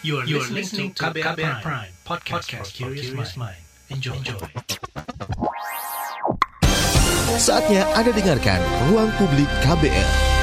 [0.00, 3.56] You are, you are listening to KBR, KBR Prime, Prime podcast, podcast for curious mind.
[3.90, 4.14] Enjoy.
[4.14, 4.38] Enjoy.
[7.34, 8.62] Saatnya Anda dengarkan
[8.94, 10.37] Ruang Publik KBR.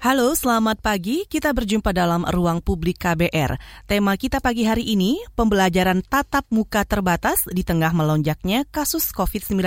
[0.00, 1.28] Halo, selamat pagi.
[1.28, 3.60] Kita berjumpa dalam ruang publik KBR.
[3.84, 9.60] Tema kita pagi hari ini, pembelajaran tatap muka terbatas di tengah melonjaknya kasus COVID-19.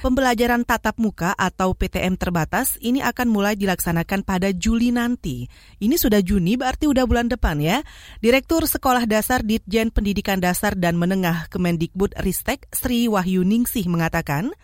[0.00, 5.44] Pembelajaran tatap muka atau PTM terbatas ini akan mulai dilaksanakan pada Juli nanti.
[5.84, 7.84] Ini sudah Juni, berarti udah bulan depan ya.
[8.24, 14.56] Direktur Sekolah Dasar Ditjen Pendidikan Dasar dan Menengah Kemendikbud Ristek Sri Wahyu Ningsih mengatakan,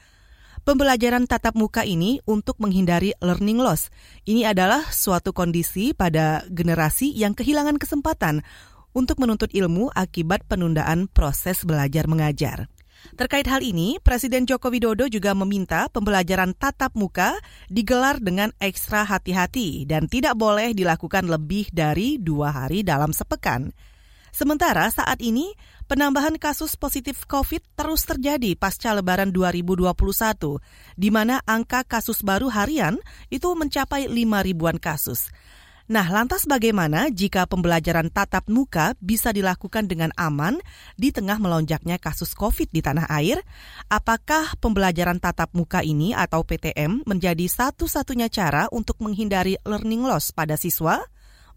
[0.69, 3.89] Pembelajaran tatap muka ini untuk menghindari learning loss.
[4.29, 8.45] Ini adalah suatu kondisi pada generasi yang kehilangan kesempatan
[8.93, 12.69] untuk menuntut ilmu akibat penundaan proses belajar mengajar.
[13.17, 17.41] Terkait hal ini, Presiden Joko Widodo juga meminta pembelajaran tatap muka
[17.73, 23.73] digelar dengan ekstra hati-hati dan tidak boleh dilakukan lebih dari dua hari dalam sepekan.
[24.37, 25.51] Sementara saat ini
[25.89, 29.89] penambahan kasus positif COVID terus terjadi pasca Lebaran 2021,
[30.95, 33.01] di mana angka kasus baru harian
[33.33, 35.33] itu mencapai 5 ribuan kasus.
[35.89, 40.61] Nah, lantas bagaimana jika pembelajaran tatap muka bisa dilakukan dengan aman
[41.01, 43.41] di tengah melonjaknya kasus COVID di tanah air?
[43.89, 50.61] Apakah pembelajaran tatap muka ini atau PTM menjadi satu-satunya cara untuk menghindari learning loss pada
[50.61, 51.01] siswa?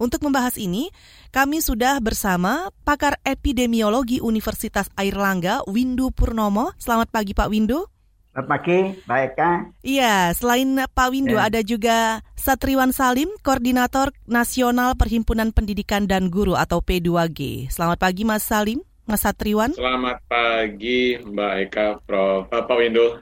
[0.01, 0.89] Untuk membahas ini,
[1.29, 6.73] kami sudah bersama pakar epidemiologi Universitas Airlangga, Windu Purnomo.
[6.81, 7.85] Selamat pagi Pak Windu.
[8.33, 9.51] Selamat pagi, baik Eka.
[9.85, 11.53] Iya, selain Pak Windu ya.
[11.53, 17.69] ada juga Satriwan Salim, Koordinator Nasional Perhimpunan Pendidikan dan Guru atau P2G.
[17.69, 18.81] Selamat pagi Mas Salim.
[19.05, 19.77] Mas Satriwan.
[19.77, 22.49] Selamat pagi Mbak Eka, Prof.
[22.49, 23.21] Uh, Pak Windu.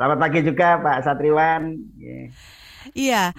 [0.00, 1.76] selamat pagi juga Pak Satriwan.
[2.96, 3.36] Iya.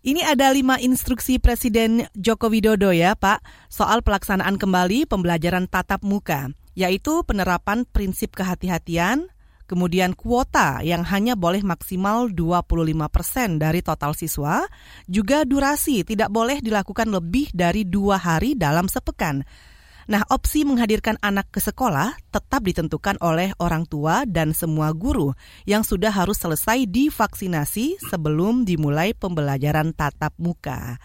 [0.00, 6.48] Ini ada lima instruksi Presiden Joko Widodo ya Pak, soal pelaksanaan kembali pembelajaran tatap muka,
[6.72, 9.28] yaitu penerapan prinsip kehati-hatian,
[9.68, 14.64] kemudian kuota yang hanya boleh maksimal 25 persen dari total siswa,
[15.04, 19.44] juga durasi tidak boleh dilakukan lebih dari dua hari dalam sepekan.
[20.08, 25.36] Nah, opsi menghadirkan anak ke sekolah tetap ditentukan oleh orang tua dan semua guru
[25.68, 30.96] yang sudah harus selesai divaksinasi sebelum dimulai pembelajaran tatap muka.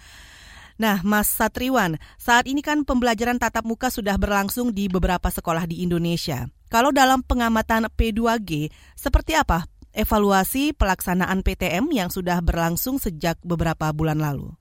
[0.76, 5.84] Nah, Mas Satriwan, saat ini kan pembelajaran tatap muka sudah berlangsung di beberapa sekolah di
[5.84, 6.52] Indonesia.
[6.68, 8.68] Kalau dalam pengamatan P2G,
[9.00, 9.64] seperti apa
[9.96, 14.52] evaluasi pelaksanaan PTM yang sudah berlangsung sejak beberapa bulan lalu?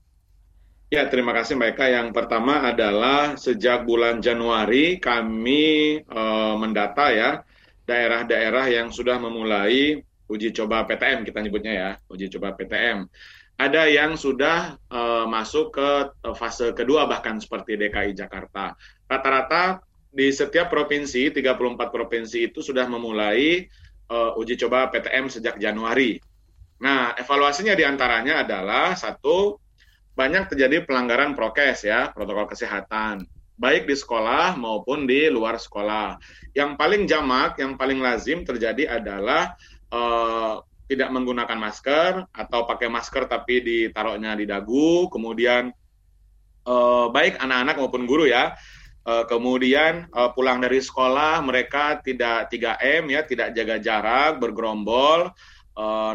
[0.95, 1.87] Ya, terima kasih Mbak Eka.
[1.91, 6.23] Yang pertama adalah sejak bulan Januari kami e,
[6.55, 7.43] mendata ya
[7.83, 9.99] daerah-daerah yang sudah memulai
[10.31, 13.11] uji coba PTM kita nyebutnya ya, uji coba PTM.
[13.59, 15.91] Ada yang sudah e, masuk ke
[16.39, 18.79] fase kedua bahkan seperti DKI Jakarta.
[19.11, 19.83] Rata-rata
[20.15, 23.67] di setiap provinsi, 34 provinsi itu sudah memulai
[24.07, 26.23] e, uji coba PTM sejak Januari.
[26.87, 29.64] Nah, evaluasinya di antaranya adalah satu
[30.15, 33.27] banyak terjadi pelanggaran prokes ya, protokol kesehatan,
[33.59, 36.19] baik di sekolah maupun di luar sekolah.
[36.55, 39.59] Yang paling jamak, yang paling lazim terjadi adalah
[39.91, 45.75] uh, tidak menggunakan masker atau pakai masker tapi ditaruhnya di dagu, kemudian
[46.67, 48.55] uh, baik anak-anak maupun guru ya.
[49.05, 55.29] Uh, kemudian pulang dari sekolah mereka tidak 3M ya, tidak jaga jarak, bergerombol,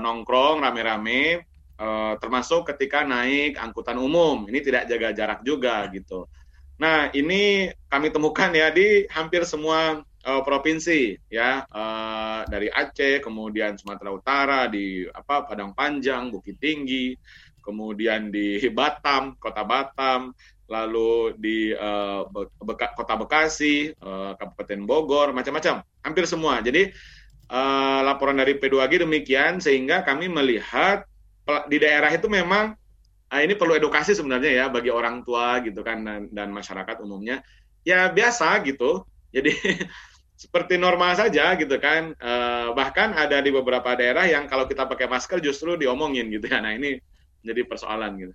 [0.01, 1.48] nongkrong rame-rame
[1.79, 4.45] uh, termasuk ketika naik angkutan umum.
[4.45, 6.27] Ini tidak jaga jarak juga gitu.
[6.79, 11.63] Nah ini kami temukan ya di hampir semua uh, provinsi ya.
[11.71, 17.15] Uh, dari Aceh kemudian Sumatera Utara di apa Padang Panjang Bukit Tinggi
[17.63, 20.35] kemudian di Batam Kota Batam
[20.69, 21.73] lalu di
[22.61, 23.89] Beka, Kota Bekasi
[24.37, 25.81] Kabupaten Bogor macam-macam.
[26.05, 26.61] Hampir semua.
[26.61, 26.93] Jadi
[27.49, 31.08] uh, laporan dari P2G demikian sehingga kami melihat
[31.67, 32.75] di daerah itu memang
[33.29, 37.45] nah ini perlu edukasi sebenarnya ya bagi orang tua gitu kan dan, dan masyarakat umumnya.
[37.85, 39.05] Ya biasa gitu.
[39.29, 39.53] Jadi
[40.41, 42.17] seperti normal saja gitu kan.
[42.17, 42.33] E,
[42.73, 46.57] bahkan ada di beberapa daerah yang kalau kita pakai masker justru diomongin gitu ya.
[46.57, 46.97] Nah ini
[47.45, 48.33] jadi persoalan gitu.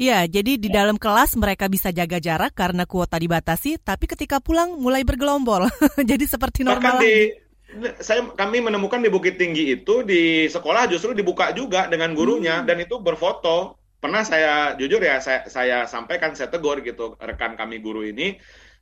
[0.00, 4.80] Iya, jadi di dalam kelas mereka bisa jaga jarak karena kuota dibatasi, tapi ketika pulang
[4.80, 5.68] mulai bergelombol.
[6.10, 6.96] jadi seperti normal.
[6.96, 7.36] Bahkan di,
[8.02, 12.66] saya kami menemukan di Bukit Tinggi itu di sekolah justru dibuka juga dengan gurunya hmm.
[12.66, 13.78] dan itu berfoto.
[14.00, 18.40] Pernah saya jujur ya saya, saya sampaikan saya tegur gitu rekan kami guru ini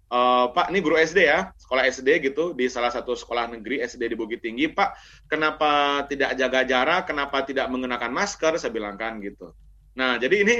[0.09, 4.09] Uh, Pak, ini guru SD ya, sekolah SD gitu di salah satu sekolah negeri SD
[4.09, 4.65] di Bukit Tinggi.
[4.73, 4.97] Pak,
[5.29, 7.13] kenapa tidak jaga jarak?
[7.13, 8.57] Kenapa tidak mengenakan masker?
[8.57, 9.53] Saya bilang kan gitu.
[10.01, 10.57] Nah, jadi ini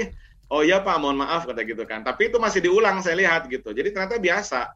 [0.53, 2.05] oh iya Pak, mohon maaf kata gitu kan.
[2.05, 3.73] Tapi itu masih diulang saya lihat gitu.
[3.73, 4.69] Jadi ternyata biasa.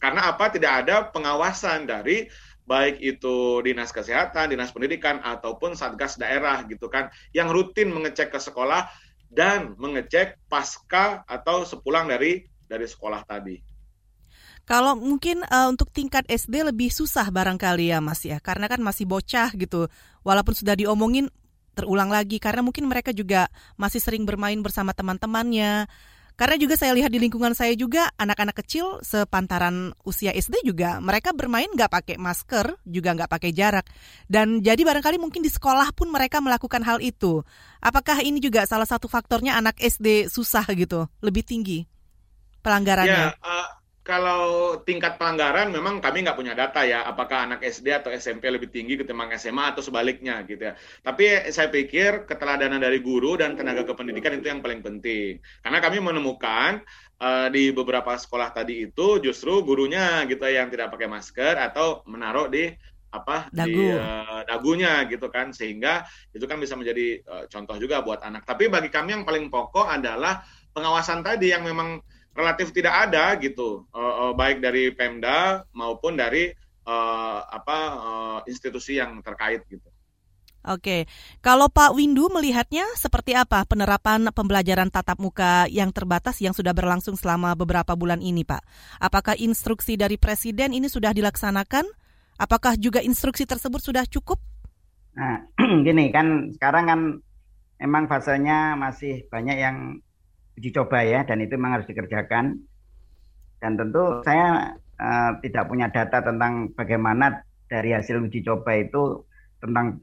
[0.00, 0.48] Karena apa?
[0.48, 2.24] Tidak ada pengawasan dari
[2.64, 8.40] baik itu dinas kesehatan, dinas pendidikan ataupun satgas daerah gitu kan yang rutin mengecek ke
[8.40, 8.88] sekolah
[9.28, 13.56] dan mengecek pasca atau sepulang dari dari sekolah tadi.
[14.64, 19.04] Kalau mungkin uh, untuk tingkat SD lebih susah barangkali ya Mas ya, karena kan masih
[19.04, 19.92] bocah gitu.
[20.24, 21.28] Walaupun sudah diomongin
[21.76, 25.84] terulang lagi karena mungkin mereka juga masih sering bermain bersama teman-temannya.
[26.34, 31.30] Karena juga saya lihat di lingkungan saya juga anak-anak kecil sepantaran usia SD juga mereka
[31.30, 33.86] bermain nggak pakai masker, juga nggak pakai jarak.
[34.26, 37.46] Dan jadi barangkali mungkin di sekolah pun mereka melakukan hal itu.
[37.78, 41.86] Apakah ini juga salah satu faktornya anak SD susah gitu, lebih tinggi
[42.66, 43.24] pelanggarannya?
[43.30, 48.12] Ya, uh, kalau tingkat pelanggaran memang kami nggak punya data ya, apakah anak SD atau
[48.12, 50.76] SMP lebih tinggi ketimbang SMA atau sebaliknya gitu ya.
[51.00, 55.40] Tapi saya pikir keteladanan dari guru dan tenaga kependidikan itu yang paling penting.
[55.64, 56.84] Karena kami menemukan
[57.16, 62.52] uh, di beberapa sekolah tadi itu justru gurunya gitu yang tidak pakai masker atau menaruh
[62.52, 62.76] di
[63.08, 63.72] apa Dagu.
[63.72, 66.04] di uh, dagunya gitu kan sehingga
[66.34, 68.44] itu kan bisa menjadi uh, contoh juga buat anak.
[68.44, 70.44] Tapi bagi kami yang paling pokok adalah
[70.76, 72.04] pengawasan tadi yang memang
[72.34, 76.50] relatif tidak ada gitu, uh, uh, baik dari Pemda maupun dari
[76.84, 79.88] uh, apa uh, institusi yang terkait gitu.
[80.64, 81.04] Oke,
[81.44, 87.20] kalau Pak Windu melihatnya seperti apa penerapan pembelajaran tatap muka yang terbatas yang sudah berlangsung
[87.20, 88.64] selama beberapa bulan ini, Pak?
[88.96, 91.84] Apakah instruksi dari Presiden ini sudah dilaksanakan?
[92.40, 94.40] Apakah juga instruksi tersebut sudah cukup?
[95.20, 95.44] Nah,
[95.86, 97.00] gini kan sekarang kan
[97.76, 100.00] memang fasenya masih banyak yang
[100.58, 102.58] uji coba ya dan itu memang harus dikerjakan.
[103.58, 109.24] Dan tentu saya uh, tidak punya data tentang bagaimana dari hasil uji coba itu
[109.58, 109.98] tentang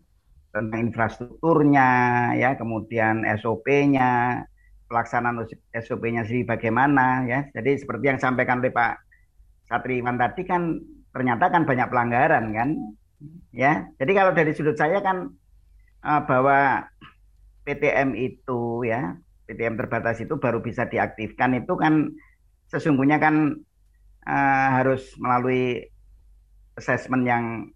[0.51, 1.87] tentang infrastrukturnya
[2.35, 4.43] ya kemudian SOP-nya
[4.91, 7.47] pelaksanaan SOP-nya sendiri bagaimana ya.
[7.55, 8.99] Jadi seperti yang sampaikan oleh Pak
[9.71, 10.83] Satriwan tadi kan
[11.15, 12.69] ternyata kan banyak pelanggaran kan
[13.55, 13.87] ya.
[13.95, 15.31] Jadi kalau dari sudut saya kan
[16.03, 16.83] uh, bahwa
[17.63, 19.15] PTM itu ya
[19.51, 22.07] PTM terbatas itu baru bisa diaktifkan itu kan
[22.71, 23.59] sesungguhnya kan
[24.23, 25.91] uh, harus melalui
[26.79, 27.67] assessment yang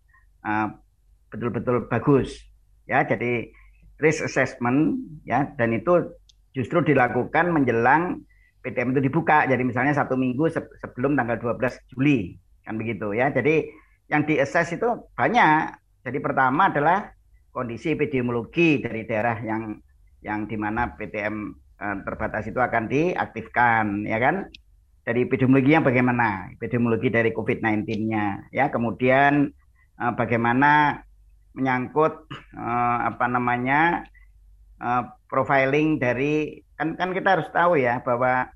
[1.27, 2.39] betul-betul uh, bagus
[2.87, 3.03] ya.
[3.03, 3.51] Jadi
[3.99, 6.15] risk assessment ya dan itu
[6.55, 8.23] justru dilakukan menjelang
[8.63, 9.43] PTM itu dibuka.
[9.43, 13.35] Jadi misalnya satu minggu se sebelum tanggal 12 Juli kan begitu ya.
[13.35, 13.67] Jadi
[14.07, 15.75] yang di assess itu banyak.
[16.07, 17.11] Jadi pertama adalah
[17.51, 19.75] kondisi epidemiologi dari daerah yang
[20.23, 24.47] yang di mana PTM terbatas itu akan diaktifkan ya kan?
[25.05, 26.49] Dari epidemiologi yang bagaimana?
[26.55, 28.73] Epidemiologi dari COVID-19-nya ya.
[28.73, 29.53] Kemudian
[30.01, 31.03] uh, bagaimana
[31.55, 32.25] menyangkut
[32.57, 34.03] uh, apa namanya
[35.31, 38.49] profiling dari kan kan kita harus tahu ya bahwa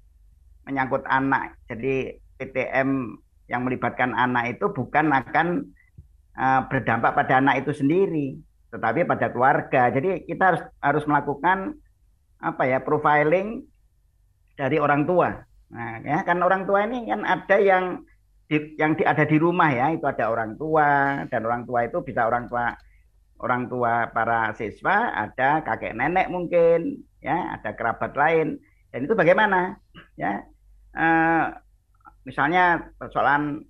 [0.67, 1.55] menyangkut anak.
[1.71, 3.15] Jadi PTM
[3.47, 5.69] yang melibatkan anak itu bukan akan
[6.71, 8.39] berdampak pada anak itu sendiri
[8.69, 9.89] tetapi pada keluarga.
[9.89, 11.77] Jadi kita harus harus melakukan
[12.39, 13.63] apa ya profiling
[14.55, 15.31] dari orang tua.
[15.69, 18.03] Nah, ya kan orang tua ini kan ada yang
[18.49, 22.01] di, yang di, ada di rumah ya, itu ada orang tua dan orang tua itu
[22.01, 22.73] bisa orang tua
[23.39, 28.59] orang tua para siswa, ada kakek nenek mungkin, ya, ada kerabat lain.
[28.91, 29.79] Dan itu bagaimana?
[30.19, 30.43] Ya.
[30.91, 31.45] Eh,
[32.27, 33.63] misalnya persoalan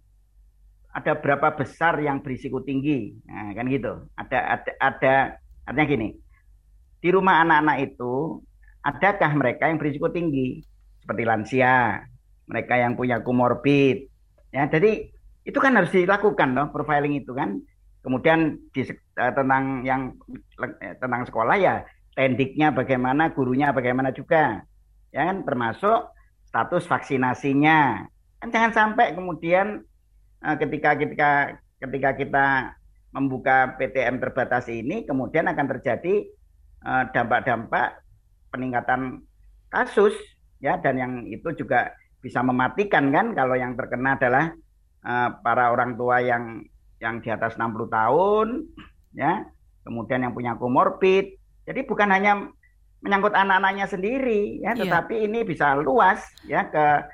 [0.90, 3.14] ada berapa besar yang berisiko tinggi.
[3.30, 4.10] Nah, kan gitu.
[4.18, 5.14] Ada ada ada
[5.70, 6.10] artinya gini.
[7.00, 8.42] Di rumah anak-anak itu
[8.89, 10.65] adakah mereka yang berisiko tinggi
[11.05, 12.05] seperti lansia,
[12.50, 14.10] mereka yang punya komorbid.
[14.50, 15.13] Ya, jadi
[15.46, 17.62] itu kan harus dilakukan loh profiling itu kan.
[18.00, 20.17] Kemudian di, uh, tentang yang
[20.58, 21.86] uh, tentang sekolah ya
[22.17, 24.65] tendiknya bagaimana, gurunya bagaimana juga.
[25.13, 26.10] Ya kan termasuk
[26.50, 28.10] status vaksinasinya.
[28.41, 29.86] Kan jangan sampai kemudian
[30.41, 31.31] uh, ketika ketika
[31.77, 32.48] ketika kita
[33.10, 36.29] membuka PTM terbatas ini kemudian akan terjadi
[37.12, 38.00] dampak-dampak
[38.50, 39.24] peningkatan
[39.70, 40.13] kasus
[40.60, 43.32] ya dan yang itu juga bisa mematikan kan?
[43.34, 44.51] Kalau yang terkena adalah
[45.06, 46.63] uh, para orang tua yang
[47.00, 48.48] yang di atas 60 tahun
[49.15, 49.48] ya
[49.88, 51.39] kemudian yang punya komorbid.
[51.63, 52.50] Jadi bukan hanya
[53.00, 54.82] menyangkut anak-anaknya sendiri ya iya.
[54.84, 57.08] tetapi ini bisa luas ya ke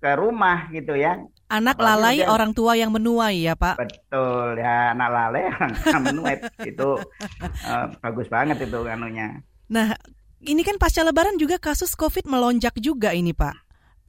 [0.00, 1.20] ke rumah gitu ya.
[1.46, 3.78] Anak lalai kemudian, orang tua yang menuai ya pak.
[3.78, 6.36] Betul ya anak lalai orang menuai.
[6.64, 6.98] Itu
[7.68, 9.44] uh, bagus banget itu anunya.
[9.70, 9.94] Nah
[10.46, 13.66] ini kan pasca lebaran juga kasus COVID melonjak juga ini Pak.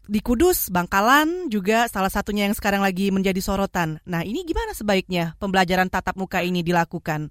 [0.07, 3.99] Di Kudus, Bangkalan juga salah satunya yang sekarang lagi menjadi sorotan.
[4.07, 7.27] Nah ini gimana sebaiknya pembelajaran tatap muka ini dilakukan?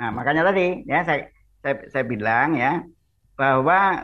[0.00, 1.30] Nah makanya tadi ya saya
[1.62, 2.82] saya, saya bilang ya
[3.38, 4.02] bahwa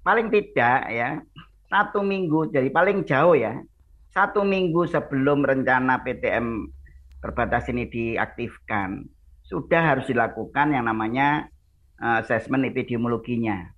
[0.00, 1.20] paling tidak ya
[1.68, 3.60] satu minggu jadi paling jauh ya
[4.08, 6.72] satu minggu sebelum rencana PTM
[7.20, 9.04] terbatas ini diaktifkan
[9.44, 11.52] sudah harus dilakukan yang namanya
[11.98, 13.74] asesmen epidemiologinya.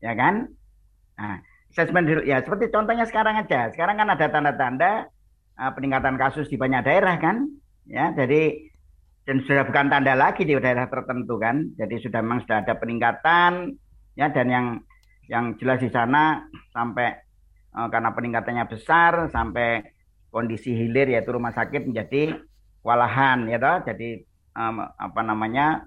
[0.00, 0.48] Ya kan?
[1.20, 3.70] Nah asesmen ya seperti contohnya sekarang aja.
[3.70, 5.06] Sekarang kan ada tanda-tanda
[5.60, 7.46] uh, peningkatan kasus di banyak daerah kan?
[7.86, 8.70] Ya jadi
[9.28, 11.70] dan sudah bukan tanda lagi di daerah tertentu kan?
[11.76, 13.76] Jadi sudah memang sudah ada peningkatan
[14.18, 14.66] ya dan yang
[15.30, 16.42] yang jelas di sana
[16.74, 17.14] sampai
[17.76, 19.84] uh, karena peningkatannya besar sampai
[20.30, 22.34] kondisi hilir yaitu rumah sakit menjadi
[22.82, 23.86] walahan ya toh?
[23.86, 24.24] Jadi
[24.56, 25.86] um, apa namanya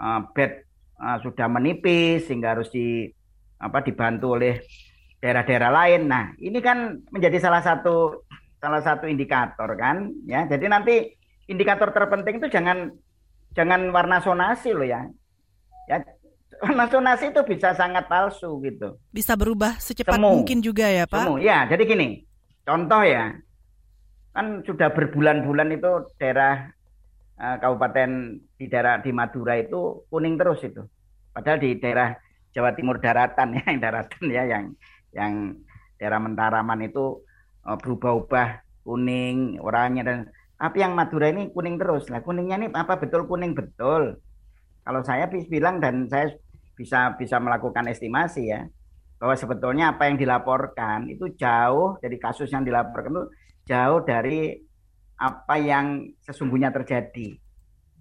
[0.00, 0.63] uh, bed
[1.00, 3.08] uh, sudah menipis sehingga harus di
[3.58, 4.60] apa dibantu oleh
[5.22, 6.02] daerah-daerah lain.
[6.04, 8.26] Nah, ini kan menjadi salah satu
[8.60, 10.44] salah satu indikator kan ya.
[10.44, 10.94] Jadi nanti
[11.48, 12.92] indikator terpenting itu jangan
[13.56, 15.08] jangan warna sonasi loh ya.
[15.88, 16.00] Ya,
[16.92, 19.00] sonasi itu bisa sangat palsu gitu.
[19.12, 20.42] Bisa berubah secepat Semu.
[20.42, 21.24] mungkin juga ya Pak?
[21.24, 21.36] Semu.
[21.40, 22.24] Ya, jadi gini,
[22.64, 23.36] contoh ya,
[24.34, 26.72] kan sudah berbulan-bulan itu daerah
[27.38, 30.80] uh, kabupaten di daerah di Madura itu kuning terus itu.
[31.36, 32.16] Padahal di daerah
[32.56, 34.64] Jawa Timur daratan ya, yang daratan ya, yang
[35.12, 35.32] yang
[36.00, 37.20] daerah Mentaraman itu
[37.68, 40.18] uh, berubah-ubah kuning orangnya dan
[40.56, 42.08] tapi yang Madura ini kuning terus.
[42.08, 44.16] Nah kuningnya ini apa betul kuning betul?
[44.80, 46.32] Kalau saya bilang dan saya
[46.72, 48.64] bisa bisa melakukan estimasi ya
[49.20, 53.24] bahwa sebetulnya apa yang dilaporkan itu jauh dari kasus yang dilaporkan itu
[53.64, 54.58] jauh dari
[55.16, 57.38] apa yang sesungguhnya terjadi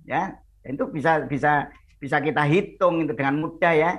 [0.03, 1.67] ya itu bisa bisa
[1.99, 3.91] bisa kita hitung itu dengan mudah ya.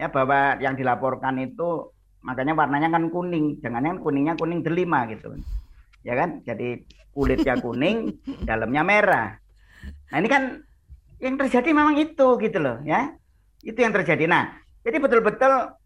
[0.00, 1.92] Ya bahwa yang dilaporkan itu
[2.24, 3.60] makanya warnanya kan kuning.
[3.60, 5.36] Jangan yang kuningnya kuning delima gitu.
[6.00, 6.40] Ya kan?
[6.44, 8.16] Jadi kulitnya kuning
[8.48, 9.28] dalamnya merah.
[10.12, 10.64] Nah ini kan
[11.20, 13.12] yang terjadi memang itu gitu loh ya.
[13.60, 14.24] Itu yang terjadi.
[14.24, 15.76] Nah, jadi betul-betul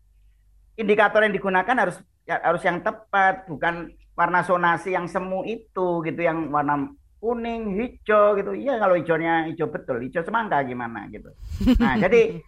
[0.79, 6.21] indikator yang digunakan harus ya, harus yang tepat, bukan warna sonasi yang semu itu gitu,
[6.23, 6.95] yang warna
[7.25, 8.53] kuning, hijau gitu.
[8.53, 11.33] Iya kalau hijaunya hijau betul, hijau semangka gimana gitu.
[11.81, 12.45] Nah, jadi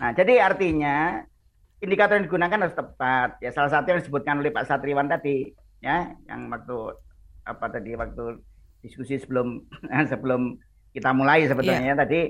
[0.00, 1.20] nah jadi artinya
[1.84, 3.36] indikator yang digunakan harus tepat.
[3.44, 5.52] Ya salah satu yang disebutkan oleh Pak Satriwan tadi
[5.84, 6.96] ya, yang waktu
[7.44, 8.40] apa tadi waktu
[8.80, 9.60] diskusi sebelum
[10.10, 10.56] sebelum
[10.96, 12.00] kita mulai sebetulnya yeah.
[12.00, 12.20] tadi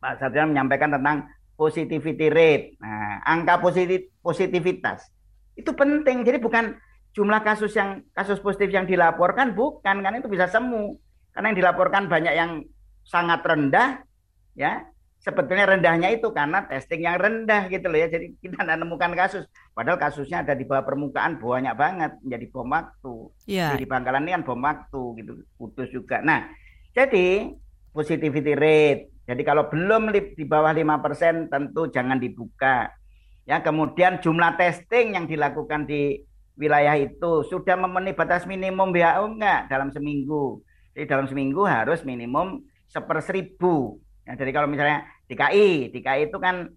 [0.00, 2.80] Pak Satriwan menyampaikan tentang positivity rate.
[2.80, 5.04] Nah, angka positif positivitas
[5.52, 6.24] itu penting.
[6.24, 6.80] Jadi bukan
[7.14, 10.98] jumlah kasus yang kasus positif yang dilaporkan bukan kan itu bisa semu.
[11.34, 12.50] Karena yang dilaporkan banyak yang
[13.06, 14.02] sangat rendah
[14.58, 14.84] ya.
[15.24, 18.12] Sebetulnya rendahnya itu karena testing yang rendah gitu loh ya.
[18.12, 19.48] Jadi kita tidak menemukan kasus.
[19.72, 23.14] Padahal kasusnya ada di bawah permukaan banyak banget menjadi bom waktu.
[23.48, 23.72] Yeah.
[23.72, 26.20] Jadi Bangkalan ini kan bom waktu gitu, putus juga.
[26.20, 26.52] Nah,
[26.92, 27.56] jadi
[27.96, 32.92] positivity rate jadi kalau belum di bawah 5% tentu jangan dibuka.
[33.44, 36.20] Ya, kemudian jumlah testing yang dilakukan di
[36.54, 40.62] wilayah itu sudah memenuhi batas minimum WHO enggak dalam seminggu.
[40.94, 43.98] Jadi dalam seminggu harus minimum seper seribu.
[44.24, 46.70] Ya, jadi kalau misalnya DKI, DKI itu kan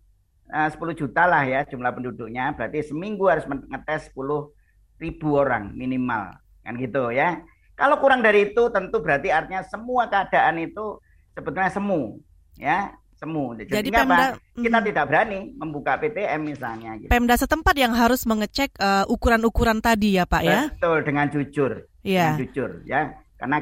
[0.47, 4.51] eh, uh, 10 juta lah ya jumlah penduduknya, berarti seminggu harus ngetes 10
[4.97, 6.33] ribu orang minimal,
[6.65, 7.39] kan gitu ya.
[7.77, 10.97] Kalau kurang dari itu tentu berarti artinya semua keadaan itu
[11.37, 12.17] sebetulnya semu
[12.57, 13.57] ya semu.
[13.57, 14.39] Jadi, Jadi Pemda, apa?
[14.53, 14.87] kita hmm.
[14.93, 16.91] tidak berani membuka PTM misalnya.
[17.01, 17.09] Gitu.
[17.09, 20.69] Pemda setempat yang harus mengecek uh, ukuran-ukuran tadi ya Pak ya?
[20.71, 21.71] Betul dengan jujur,
[22.05, 22.37] yeah.
[22.37, 23.57] dengan jujur ya, karena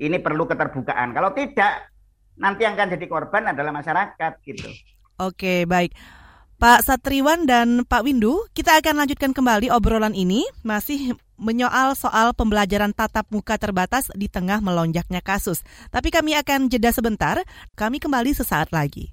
[0.00, 1.12] ini perlu keterbukaan.
[1.12, 1.92] Kalau tidak,
[2.40, 4.68] nanti yang akan jadi korban adalah masyarakat gitu.
[5.20, 5.94] Oke baik.
[6.64, 12.96] Pak Satriwan dan Pak Windu, kita akan lanjutkan kembali obrolan ini masih menyoal soal pembelajaran
[12.96, 15.60] tatap muka terbatas di tengah melonjaknya kasus.
[15.92, 17.36] Tapi kami akan jeda sebentar,
[17.76, 19.12] kami kembali sesaat lagi.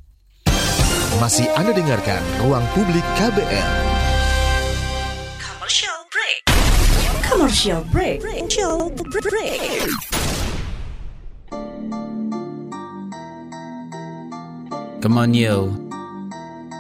[1.19, 3.71] Masih Anda dengarkan Ruang Publik KBR.
[5.43, 6.39] Commercial break.
[7.19, 8.17] Commercial break.
[8.23, 9.91] Commercial break.
[15.03, 15.90] Come on yo.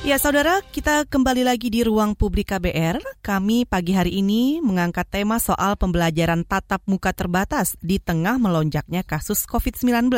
[0.00, 3.20] Ya saudara, kita kembali lagi di ruang publik KBR.
[3.20, 9.44] Kami pagi hari ini mengangkat tema soal pembelajaran tatap muka terbatas di tengah melonjaknya kasus
[9.44, 10.08] COVID-19.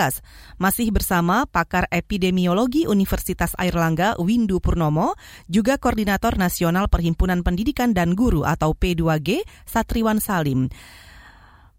[0.63, 5.19] Masih bersama pakar epidemiologi Universitas Airlangga Windu Purnomo,
[5.51, 10.71] juga Koordinator Nasional Perhimpunan Pendidikan dan Guru atau P2G, Satriwan Salim.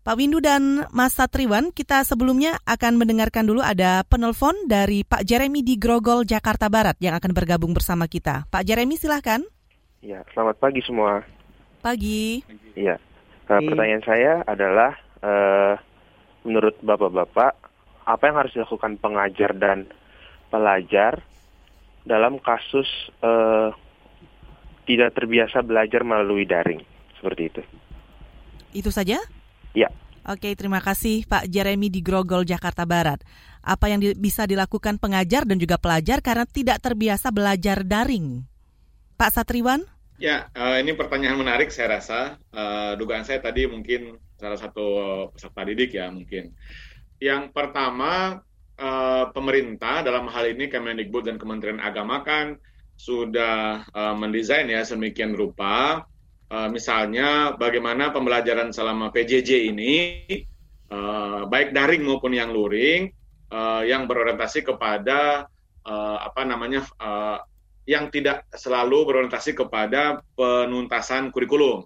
[0.03, 5.63] Pak Windu dan Mas Satriwan, kita sebelumnya akan mendengarkan dulu ada penelpon dari Pak Jeremy
[5.63, 8.43] di Grogol, Jakarta Barat yang akan bergabung bersama kita.
[8.51, 9.39] Pak Jeremy silahkan.
[10.03, 11.23] Ya, selamat pagi semua.
[11.79, 12.43] Pagi.
[12.75, 12.99] Iya,
[13.47, 14.91] uh, pertanyaan saya adalah,
[15.23, 15.79] uh,
[16.43, 17.51] menurut Bapak-Bapak,
[18.03, 19.87] apa yang harus dilakukan pengajar dan
[20.51, 21.23] pelajar
[22.03, 22.91] dalam kasus
[23.23, 23.71] uh,
[24.83, 26.83] tidak terbiasa belajar melalui daring,
[27.15, 27.61] seperti itu?
[28.75, 29.23] Itu saja?
[29.73, 29.89] Ya.
[30.23, 33.19] Oke, terima kasih Pak Jeremy di Grogol, Jakarta Barat.
[33.59, 38.47] Apa yang di, bisa dilakukan pengajar dan juga pelajar karena tidak terbiasa belajar daring?
[39.19, 39.83] Pak Satriwan?
[40.15, 42.39] Ya, uh, ini pertanyaan menarik saya rasa.
[42.55, 44.87] Uh, dugaan saya tadi mungkin salah satu
[45.35, 46.55] peserta didik ya mungkin.
[47.19, 48.39] Yang pertama,
[48.79, 52.55] uh, pemerintah dalam hal ini Kemendikbud dan Kementerian Agama kan
[52.95, 56.07] sudah uh, mendesain ya semikian rupa
[56.53, 60.21] uh, misalnya bagaimana pembelajaran selama PJJ ini
[60.93, 63.09] uh, baik daring maupun yang luring
[63.49, 65.49] uh, yang berorientasi kepada
[65.83, 67.41] uh, apa namanya uh,
[67.89, 71.83] yang tidak selalu berorientasi kepada penuntasan kurikulum.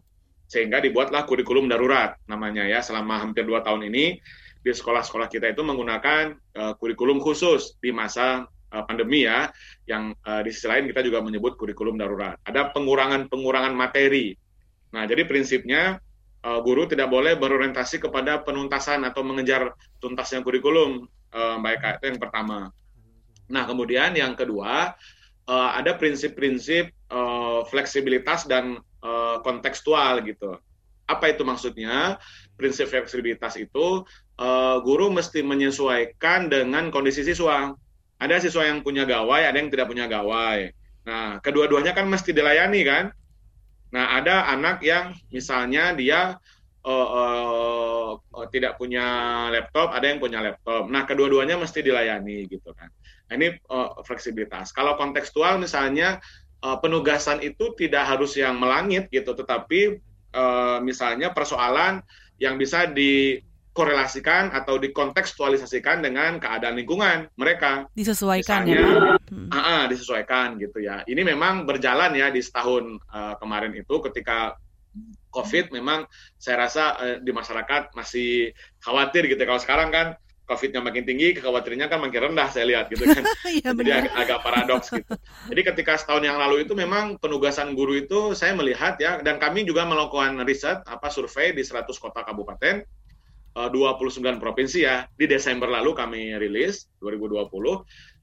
[0.48, 4.22] Sehingga dibuatlah kurikulum darurat namanya ya selama hampir dua tahun ini
[4.62, 9.48] di sekolah-sekolah kita itu menggunakan uh, kurikulum khusus di masa pandemi ya
[9.88, 12.36] yang uh, di sisi lain kita juga menyebut kurikulum darurat.
[12.44, 14.36] Ada pengurangan-pengurangan materi
[14.92, 16.00] Nah, jadi prinsipnya
[16.44, 21.58] uh, guru tidak boleh berorientasi kepada penuntasan atau mengejar tuntasnya kurikulum, uh.
[21.60, 22.72] Itu yang pertama.
[23.48, 24.96] Nah, kemudian yang kedua,
[25.48, 30.60] uh, ada prinsip-prinsip uh, fleksibilitas dan uh, kontekstual gitu.
[31.08, 32.20] Apa itu maksudnya?
[32.60, 34.04] Prinsip fleksibilitas itu
[34.36, 37.72] uh, guru mesti menyesuaikan dengan kondisi siswa.
[38.20, 40.74] Ada siswa yang punya gawai, ada yang tidak punya gawai.
[41.08, 43.06] Nah, kedua-duanya kan mesti dilayani kan?
[43.92, 46.36] Nah, ada anak yang misalnya dia
[46.84, 49.06] uh, uh, uh, tidak punya
[49.52, 50.88] laptop, ada yang punya laptop.
[50.92, 52.92] Nah, kedua-duanya mesti dilayani gitu kan.
[53.28, 54.72] Nah, ini uh, fleksibilitas.
[54.76, 56.20] Kalau kontekstual misalnya
[56.64, 60.00] uh, penugasan itu tidak harus yang melangit gitu, tetapi
[60.36, 62.04] uh, misalnya persoalan
[62.38, 63.42] yang bisa di
[63.78, 67.86] dikorelasikan atau dikontekstualisasikan dengan keadaan lingkungan mereka.
[67.94, 69.22] Disesuaikan Misalnya, ya.
[69.30, 69.50] Hmm.
[69.54, 71.06] Uh, disesuaikan gitu ya.
[71.06, 74.58] Ini memang berjalan ya di setahun uh, kemarin itu ketika
[75.30, 76.10] COVID memang
[76.42, 78.50] saya rasa uh, di masyarakat masih
[78.82, 79.46] khawatir gitu.
[79.46, 80.08] Kalau sekarang kan
[80.50, 83.22] COVID-nya makin tinggi, kekhawatirannya kan makin rendah saya lihat gitu kan.
[83.62, 85.14] ya, Jadi ag agak paradoks gitu.
[85.54, 89.70] Jadi ketika setahun yang lalu itu memang penugasan guru itu saya melihat ya, dan kami
[89.70, 92.82] juga melakukan riset apa survei di 100 kota kabupaten
[93.66, 95.10] 29 eh, provinsi ya.
[95.18, 97.50] Di Desember lalu kami rilis 2020.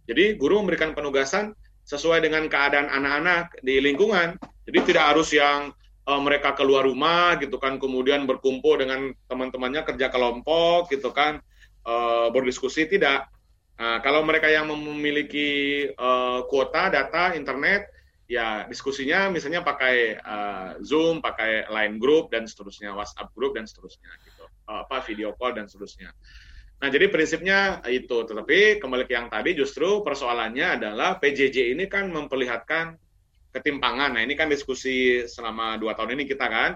[0.06, 4.38] Jadi guru memberikan penugasan sesuai dengan keadaan anak-anak di lingkungan.
[4.64, 5.74] Jadi tidak harus yang
[6.08, 11.40] uh, mereka keluar rumah gitu kan, kemudian berkumpul dengan teman-temannya kerja kelompok gitu kan,
[11.84, 13.28] uh, berdiskusi tidak.
[13.74, 17.90] Nah, kalau mereka yang memiliki uh, kuota data internet,
[18.24, 24.08] ya diskusinya misalnya pakai uh, Zoom, pakai Line Group dan seterusnya, WhatsApp Group dan seterusnya.
[24.64, 26.08] Eh, apa video call dan seterusnya.
[26.80, 28.24] Nah, jadi prinsipnya itu.
[28.24, 32.96] Tetapi kembali ke yang tadi justru persoalannya adalah PJJ ini kan memperlihatkan
[33.52, 34.16] ketimpangan.
[34.16, 36.70] Nah, ini kan diskusi selama dua tahun ini kita kan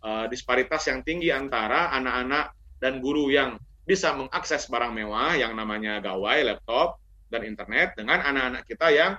[0.00, 6.00] uh, disparitas yang tinggi antara anak-anak dan guru yang bisa mengakses barang mewah yang namanya
[6.00, 6.96] gawai, laptop,
[7.28, 9.12] dan internet dengan anak-anak kita yang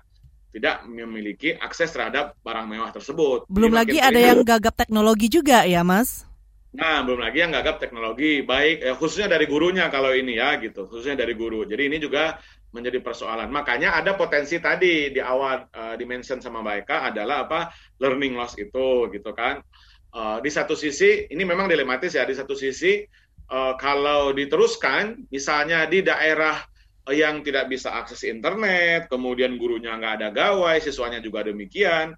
[0.49, 3.45] tidak memiliki akses terhadap barang mewah tersebut.
[3.45, 6.25] Belum Jadi lagi ada yang gagap teknologi juga ya, Mas?
[6.75, 10.83] Nah, belum lagi yang gagap teknologi, baik eh, khususnya dari gurunya kalau ini ya gitu,
[10.83, 11.63] khususnya dari guru.
[11.63, 12.35] Jadi ini juga
[12.75, 13.47] menjadi persoalan.
[13.47, 17.71] Makanya ada potensi tadi di awal uh, dimention sama Mbak Eka adalah apa
[18.03, 19.63] learning loss itu gitu kan.
[20.11, 22.27] Uh, di satu sisi ini memang dilematis ya.
[22.27, 22.99] Di satu sisi
[23.47, 26.59] uh, kalau diteruskan, misalnya di daerah
[27.07, 32.11] yang tidak bisa akses internet, kemudian gurunya nggak ada gawai, siswanya juga demikian.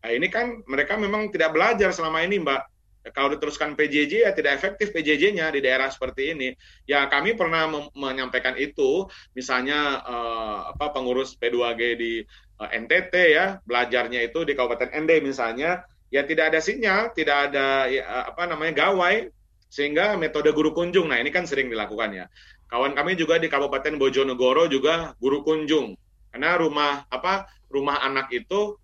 [0.00, 2.77] Nah, ini kan mereka memang tidak belajar selama ini, Mbak
[3.14, 6.48] kalau diteruskan PJJ ya tidak efektif PJJ-nya di daerah seperti ini.
[6.84, 12.12] Ya kami pernah menyampaikan itu, misalnya uh, apa pengurus P2G di
[12.58, 17.88] eh, NTT ya, belajarnya itu di Kabupaten ND misalnya, ya tidak ada sinyal, tidak ada
[17.88, 19.30] ya, apa namanya gawai,
[19.70, 21.08] sehingga metode guru kunjung.
[21.08, 22.26] Nah ini kan sering dilakukan ya.
[22.68, 25.96] kawan kami juga di Kabupaten Bojonegoro juga guru kunjung
[26.28, 28.76] karena rumah apa rumah anak itu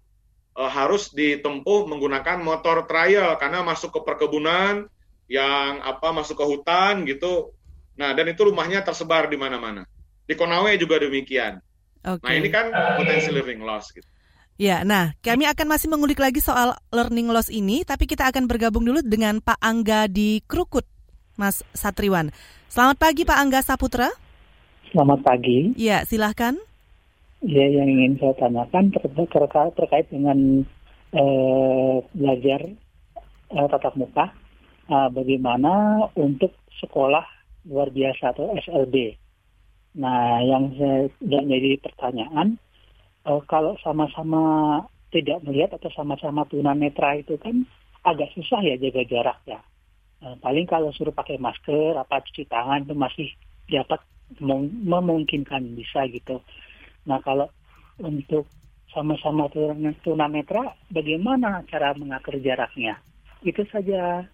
[0.55, 4.87] uh, harus ditempuh menggunakan motor trial karena masuk ke perkebunan
[5.27, 7.53] yang apa masuk ke hutan gitu
[7.95, 9.87] nah dan itu rumahnya tersebar di mana-mana
[10.25, 11.63] di Konawe juga demikian
[12.03, 12.23] okay.
[12.23, 14.07] nah ini kan potensi learning loss gitu
[14.55, 18.87] Ya, nah kami akan masih mengulik lagi soal learning loss ini, tapi kita akan bergabung
[18.87, 20.87] dulu dengan Pak Angga di Krukut,
[21.35, 22.31] Mas Satriwan.
[22.71, 24.15] Selamat pagi Pak Angga Saputra.
[24.95, 25.75] Selamat pagi.
[25.75, 26.55] Ya, silahkan.
[27.45, 30.65] Ya, yang ingin saya tanyakan terkait, terkait dengan
[31.13, 32.61] eh, belajar
[33.53, 34.33] eh, tatap muka,
[34.89, 37.25] eh, bagaimana untuk sekolah
[37.69, 39.17] luar biasa atau SLB.
[39.95, 42.59] Nah, yang saya jadi pertanyaan,
[43.25, 44.83] uh, kalau sama-sama
[45.15, 47.63] tidak melihat atau sama-sama tunanetra itu kan
[48.03, 49.61] agak susah ya jaga jarak ya.
[50.19, 53.29] Uh, paling kalau suruh pakai masker, apa cuci tangan itu masih
[53.71, 54.01] dapat
[54.83, 56.43] memungkinkan bisa gitu.
[57.05, 57.49] Nah kalau
[58.01, 58.49] untuk
[58.95, 59.51] sama-sama
[60.07, 62.99] tunanetra, bagaimana cara mengatur jaraknya?
[63.43, 64.25] Itu saja.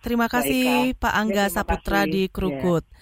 [0.00, 2.12] Terima kasih Baik, Pak Angga ya, Saputra kasih.
[2.12, 2.84] di Krukut.
[2.86, 2.94] Ya.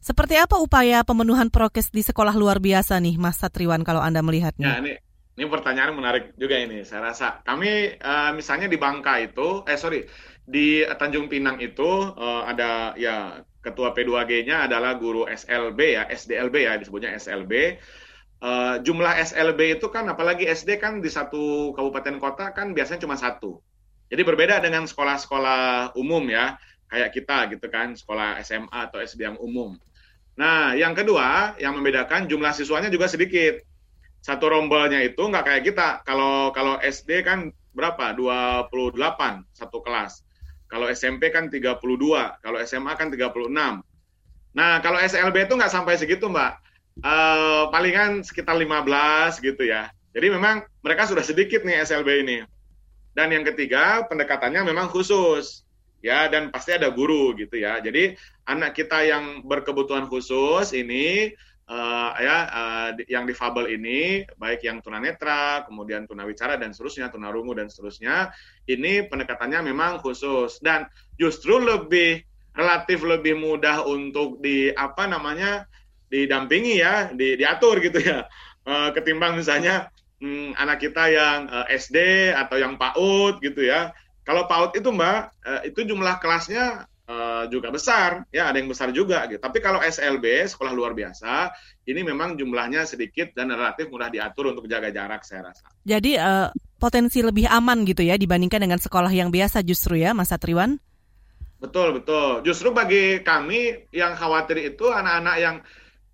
[0.00, 4.80] Seperti apa upaya pemenuhan prokes di sekolah luar biasa nih, Mas Satriwan, kalau Anda melihatnya?
[4.80, 4.96] Ya, ini,
[5.36, 6.88] ini pertanyaan menarik juga ini.
[6.88, 10.08] Saya rasa kami uh, misalnya di Bangka itu, eh sorry,
[10.48, 11.84] di Tanjung Pinang itu
[12.16, 17.76] uh, ada ya ketua P2G-nya adalah guru SLB ya, SDLB ya disebutnya SLB.
[18.40, 23.12] Eh, jumlah SLB itu kan apalagi SD kan di satu kabupaten kota kan biasanya cuma
[23.20, 23.60] satu.
[24.08, 26.56] Jadi berbeda dengan sekolah-sekolah umum ya,
[26.88, 29.76] kayak kita gitu kan, sekolah SMA atau SD yang umum.
[30.40, 33.60] Nah, yang kedua, yang membedakan jumlah siswanya juga sedikit.
[34.24, 35.88] Satu rombolnya itu nggak kayak kita.
[36.08, 38.16] Kalau kalau SD kan berapa?
[38.16, 38.72] 28
[39.52, 40.24] satu kelas.
[40.64, 41.76] Kalau SMP kan 32,
[42.40, 43.84] kalau SMA kan 36.
[44.56, 46.69] Nah, kalau SLB itu nggak sampai segitu, Mbak.
[47.00, 49.88] Uh, palingan sekitar 15 gitu ya.
[50.12, 52.38] Jadi memang mereka sudah sedikit nih SLB ini.
[53.16, 55.64] Dan yang ketiga, pendekatannya memang khusus
[56.00, 57.78] ya dan pasti ada guru gitu ya.
[57.80, 58.16] Jadi
[58.48, 61.32] anak kita yang berkebutuhan khusus ini
[61.70, 67.70] uh, ya uh, yang difabel ini baik yang tunanetra, kemudian tunawicara dan seterusnya, tunarungu dan
[67.70, 68.34] seterusnya,
[68.66, 75.70] ini pendekatannya memang khusus dan justru lebih relatif lebih mudah untuk di apa namanya
[76.10, 78.26] didampingi ya, di, diatur gitu ya.
[78.66, 79.88] Uh, ketimbang misalnya
[80.20, 83.94] hmm, anak kita yang uh, SD atau yang PAUD gitu ya
[84.30, 88.94] kalau PAUD itu Mbak, uh, itu jumlah kelasnya uh, juga besar, ya ada yang besar
[88.94, 89.40] juga gitu.
[89.40, 91.50] Tapi kalau SLB, sekolah luar biasa,
[91.88, 95.66] ini memang jumlahnya sedikit dan relatif mudah diatur untuk jaga jarak saya rasa.
[95.82, 100.30] Jadi uh, potensi lebih aman gitu ya dibandingkan dengan sekolah yang biasa justru ya Mas
[100.30, 100.78] Satriwan?
[101.60, 102.46] Betul, betul.
[102.46, 105.56] Justru bagi kami yang khawatir itu anak-anak yang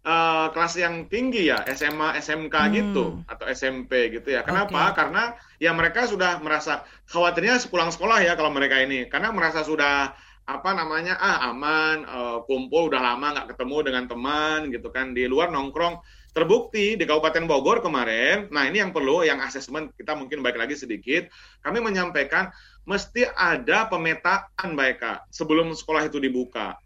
[0.07, 2.73] uh, kelas yang tinggi ya, SMA, SMK hmm.
[2.73, 4.47] gitu atau SMP gitu ya.
[4.47, 4.95] Kenapa?
[4.95, 5.03] Okay.
[5.03, 5.23] Karena
[5.59, 10.14] ya mereka sudah merasa khawatirnya sepulang sekolah ya kalau mereka ini karena merasa sudah
[10.47, 15.27] apa namanya ah aman uh, kumpul udah lama nggak ketemu dengan teman gitu kan di
[15.27, 15.99] luar nongkrong
[16.31, 20.79] terbukti di Kabupaten Bogor kemarin nah ini yang perlu yang asesmen kita mungkin baik lagi
[20.79, 21.27] sedikit
[21.66, 22.55] kami menyampaikan
[22.87, 25.03] mesti ada pemetaan baik
[25.35, 26.79] sebelum sekolah itu dibuka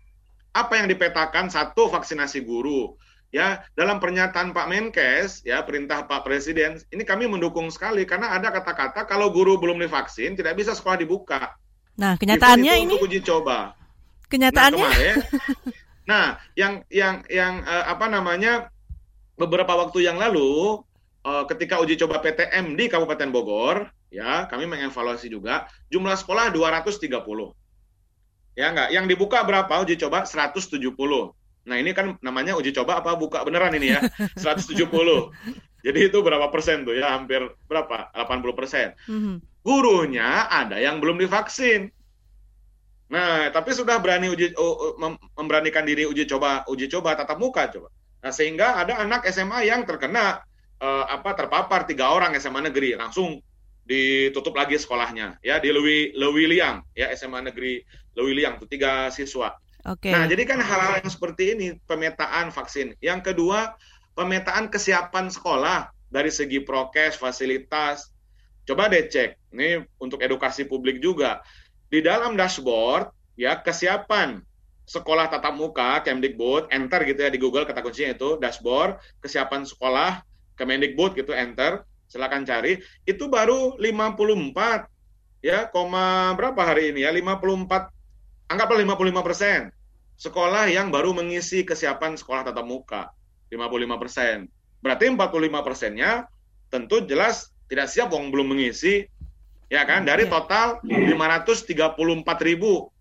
[0.57, 2.97] apa yang dipetakan satu vaksinasi guru
[3.31, 8.51] ya dalam pernyataan Pak Menkes ya perintah Pak Presiden ini kami mendukung sekali karena ada
[8.51, 11.55] kata-kata kalau guru belum divaksin tidak bisa sekolah dibuka.
[11.95, 13.79] Nah kenyataannya ini untuk uji coba.
[14.31, 14.79] Kenyataannya.
[14.79, 15.17] Nah, kemarin,
[16.11, 16.27] nah
[16.59, 18.71] yang yang yang uh, apa namanya
[19.39, 20.83] beberapa waktu yang lalu
[21.23, 27.15] uh, ketika uji coba PTM di Kabupaten Bogor ya kami mengevaluasi juga jumlah sekolah 230
[28.59, 30.83] ya enggak yang dibuka berapa uji coba 170
[31.71, 34.03] Nah ini kan namanya uji coba apa buka beneran ini ya
[34.43, 34.75] 170.
[35.87, 38.99] Jadi itu berapa persen tuh ya hampir berapa 80 persen.
[39.07, 39.37] Mm-hmm.
[39.63, 41.95] Gurunya ada yang belum divaksin.
[43.15, 44.51] Nah tapi sudah berani uji
[45.39, 47.89] memberanikan diri uji coba uji coba tatap muka coba.
[48.21, 50.43] Nah sehingga ada anak SMA yang terkena
[50.83, 53.39] uh, apa terpapar tiga orang SMA negeri langsung
[53.87, 57.81] ditutup lagi sekolahnya ya di Lewi Lewi Liang ya SMA negeri
[58.19, 59.55] Lewi Liang tuh tiga siswa.
[59.85, 60.13] Okay.
[60.13, 62.95] Nah, jadi kan hal-hal yang seperti ini pemetaan vaksin.
[63.01, 63.75] Yang kedua,
[64.13, 68.13] pemetaan kesiapan sekolah dari segi prokes, fasilitas.
[68.69, 69.55] Coba deh cek.
[69.57, 71.41] Ini untuk edukasi publik juga.
[71.91, 74.45] Di dalam dashboard ya kesiapan
[74.91, 80.27] sekolah tatap muka Kemdikbud, enter gitu ya di Google kata kuncinya itu dashboard kesiapan sekolah
[80.59, 82.77] Kemendikbud gitu enter, silakan cari.
[83.09, 84.91] Itu baru 54
[85.41, 87.15] ya, koma berapa hari ini ya?
[87.15, 87.89] 54
[88.51, 89.61] anggaplah 55 persen.
[90.21, 93.09] sekolah yang baru mengisi kesiapan sekolah tatap muka
[93.49, 94.53] 55 persen.
[94.85, 96.29] Berarti 45 persennya
[96.69, 99.09] tentu jelas tidak siap wong belum mengisi
[99.73, 100.33] ya kan dari iya.
[100.37, 101.65] total 534
[102.45, 102.93] ribu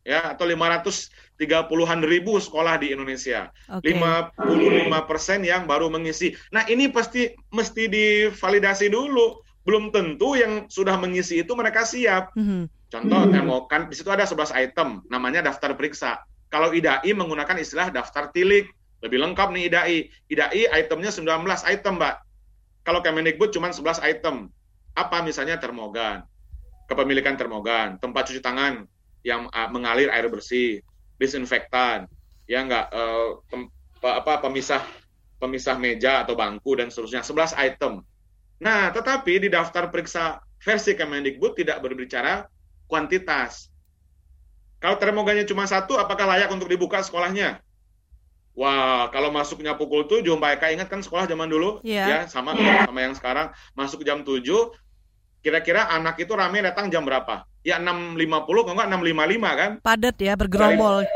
[0.00, 3.50] ya atau 530-an ribu sekolah di Indonesia.
[3.68, 3.92] Okay.
[3.92, 6.34] 55 persen yang baru mengisi.
[6.54, 9.42] Nah ini pasti mesti divalidasi dulu.
[9.62, 12.34] Belum tentu yang sudah mengisi itu mereka siap.
[12.34, 12.62] Mm -hmm.
[12.92, 16.20] Contoh, mm kan di situ ada 11 item, namanya daftar periksa.
[16.52, 18.68] Kalau IDAI menggunakan istilah daftar tilik.
[19.00, 19.98] Lebih lengkap nih IDAI.
[20.28, 21.24] IDAI itemnya 19
[21.64, 22.16] item, Mbak.
[22.84, 24.52] Kalau Kemendikbud cuma 11 item.
[24.92, 26.20] Apa misalnya termogan,
[26.84, 28.84] kepemilikan termogan, tempat cuci tangan
[29.24, 30.84] yang uh, mengalir air bersih,
[31.16, 32.04] disinfektan,
[32.44, 33.72] ya enggak uh, tem,
[34.04, 34.84] apa pemisah
[35.40, 38.04] pemisah meja atau bangku dan seterusnya 11 item.
[38.60, 42.44] Nah, tetapi di daftar periksa versi Kemendikbud tidak berbicara
[42.92, 43.72] kuantitas.
[44.76, 47.64] Kalau termogannya cuma satu, apakah layak untuk dibuka sekolahnya?
[48.52, 51.80] Wah, kalau masuknya pukul 7, Mbak Eka ingat kan sekolah zaman dulu?
[51.80, 52.04] Yeah.
[52.04, 52.84] Ya, sama yeah.
[52.84, 53.48] sama yang sekarang.
[53.72, 54.44] Masuk jam 7,
[55.40, 57.48] kira-kira anak itu rame datang jam berapa?
[57.64, 59.70] Ya 6.50, kalau enggak 6.55 kan?
[59.80, 61.08] Padat ya, bergerombol.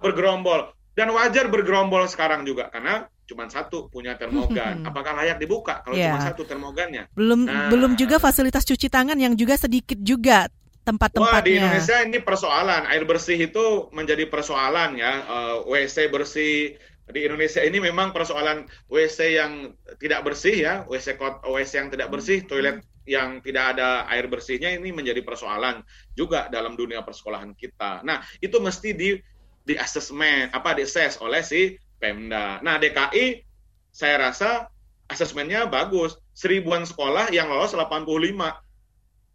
[0.00, 0.60] Bergerombol.
[0.96, 4.84] Dan wajar bergerombol sekarang juga, karena cuma satu punya termogan.
[4.88, 6.14] Apakah layak dibuka kalau yeah.
[6.14, 7.10] cuma satu termogannya?
[7.12, 10.48] Belum nah, belum juga fasilitas cuci tangan yang juga sedikit juga
[10.82, 11.38] tempat-tempatnya.
[11.38, 12.82] Wah, di Indonesia ini persoalan.
[12.90, 15.12] Air bersih itu menjadi persoalan ya.
[15.26, 16.76] Uh, eh, WC bersih
[17.10, 22.08] di Indonesia ini memang persoalan WC yang tidak bersih ya, WC kot, WC yang tidak
[22.14, 25.82] bersih, toilet yang tidak ada air bersihnya ini menjadi persoalan
[26.14, 28.06] juga dalam dunia persekolahan kita.
[28.06, 29.18] Nah, itu mesti di
[29.62, 32.62] di asesmen apa di assess oleh si Pemda.
[32.62, 33.42] Nah, DKI
[33.90, 34.70] saya rasa
[35.10, 36.18] asesmennya bagus.
[36.32, 38.06] Seribuan sekolah yang lolos 85.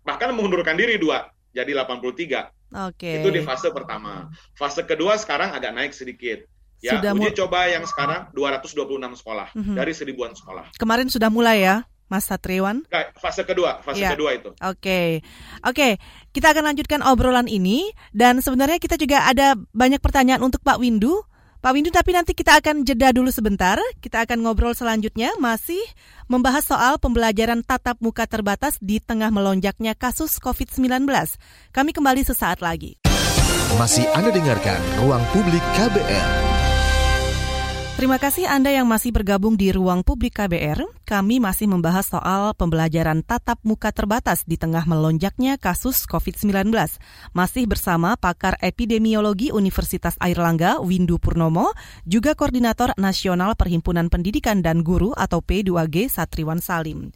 [0.08, 1.98] Bahkan mengundurkan diri dua jadi 83.
[1.98, 2.46] Oke.
[2.93, 3.15] Okay.
[3.26, 4.30] Itu di fase pertama.
[4.54, 6.46] Fase kedua sekarang agak naik sedikit.
[6.78, 8.78] Ya, sudah uji coba yang sekarang 226
[9.26, 9.76] sekolah mm -hmm.
[9.82, 10.78] dari seribuan sekolah.
[10.78, 12.86] Kemarin sudah mulai ya, Mas Satriwan?
[13.17, 14.13] fase kedua, fase ya.
[14.13, 14.54] kedua itu.
[14.62, 15.10] Oke, okay.
[15.65, 15.91] oke, okay.
[16.38, 21.26] kita akan lanjutkan obrolan ini dan sebenarnya kita juga ada banyak pertanyaan untuk Pak Windu.
[21.58, 23.82] Pak Windu, tapi nanti kita akan jeda dulu sebentar.
[23.98, 25.82] Kita akan ngobrol selanjutnya masih
[26.30, 31.10] membahas soal pembelajaran tatap muka terbatas di tengah melonjaknya kasus COVID-19.
[31.74, 33.02] Kami kembali sesaat lagi.
[33.76, 36.57] Masih Anda dengarkan Ruang Publik KBR.
[37.98, 40.86] Terima kasih Anda yang masih bergabung di ruang publik KBR.
[41.02, 46.70] Kami masih membahas soal pembelajaran tatap muka terbatas di tengah melonjaknya kasus COVID-19.
[47.34, 51.74] Masih bersama pakar epidemiologi Universitas Airlangga, Windu Purnomo,
[52.06, 57.10] juga Koordinator Nasional Perhimpunan Pendidikan dan Guru atau P2G Satriwan Salim.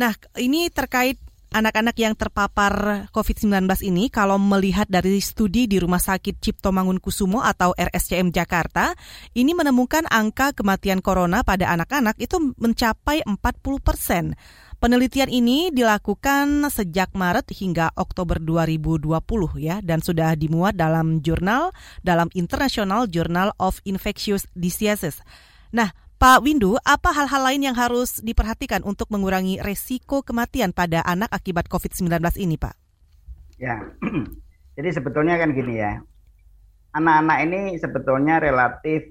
[0.00, 1.20] Nah, ini terkait
[1.52, 7.76] anak-anak yang terpapar COVID-19 ini kalau melihat dari studi di Rumah Sakit Cipto Mangunkusumo atau
[7.76, 8.96] RSCM Jakarta,
[9.36, 13.38] ini menemukan angka kematian corona pada anak-anak itu mencapai 40
[13.84, 14.24] persen.
[14.82, 19.14] Penelitian ini dilakukan sejak Maret hingga Oktober 2020
[19.62, 21.70] ya dan sudah dimuat dalam jurnal
[22.02, 25.22] dalam International Journal of Infectious Diseases.
[25.70, 31.26] Nah, Pak Windu, apa hal-hal lain yang harus diperhatikan untuk mengurangi resiko kematian pada anak
[31.34, 32.78] akibat COVID-19 ini, Pak?
[33.58, 33.82] Ya,
[34.78, 35.98] jadi sebetulnya kan gini ya,
[36.94, 39.02] anak-anak ini sebetulnya relatif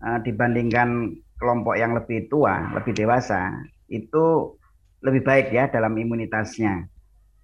[0.00, 3.52] uh, dibandingkan kelompok yang lebih tua, lebih dewasa,
[3.92, 4.56] itu
[5.04, 6.88] lebih baik ya dalam imunitasnya.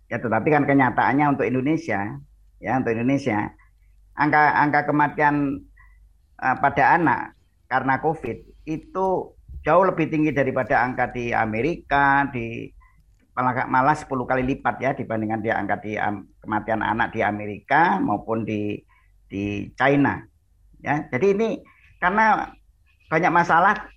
[0.08, 2.08] Ya, tetapi kan kenyataannya untuk Indonesia,
[2.56, 3.52] ya untuk Indonesia,
[4.16, 5.60] angka angka kematian
[6.40, 7.36] uh, pada anak
[7.68, 12.68] karena COVID itu jauh lebih tinggi daripada angka di Amerika, di
[13.34, 15.96] malah, malah 10 kali lipat ya dibandingkan dia angka di
[16.44, 18.78] kematian anak di Amerika maupun di
[19.26, 20.20] di China.
[20.84, 21.48] Ya, jadi ini
[21.98, 22.52] karena
[23.08, 23.88] banyak masalah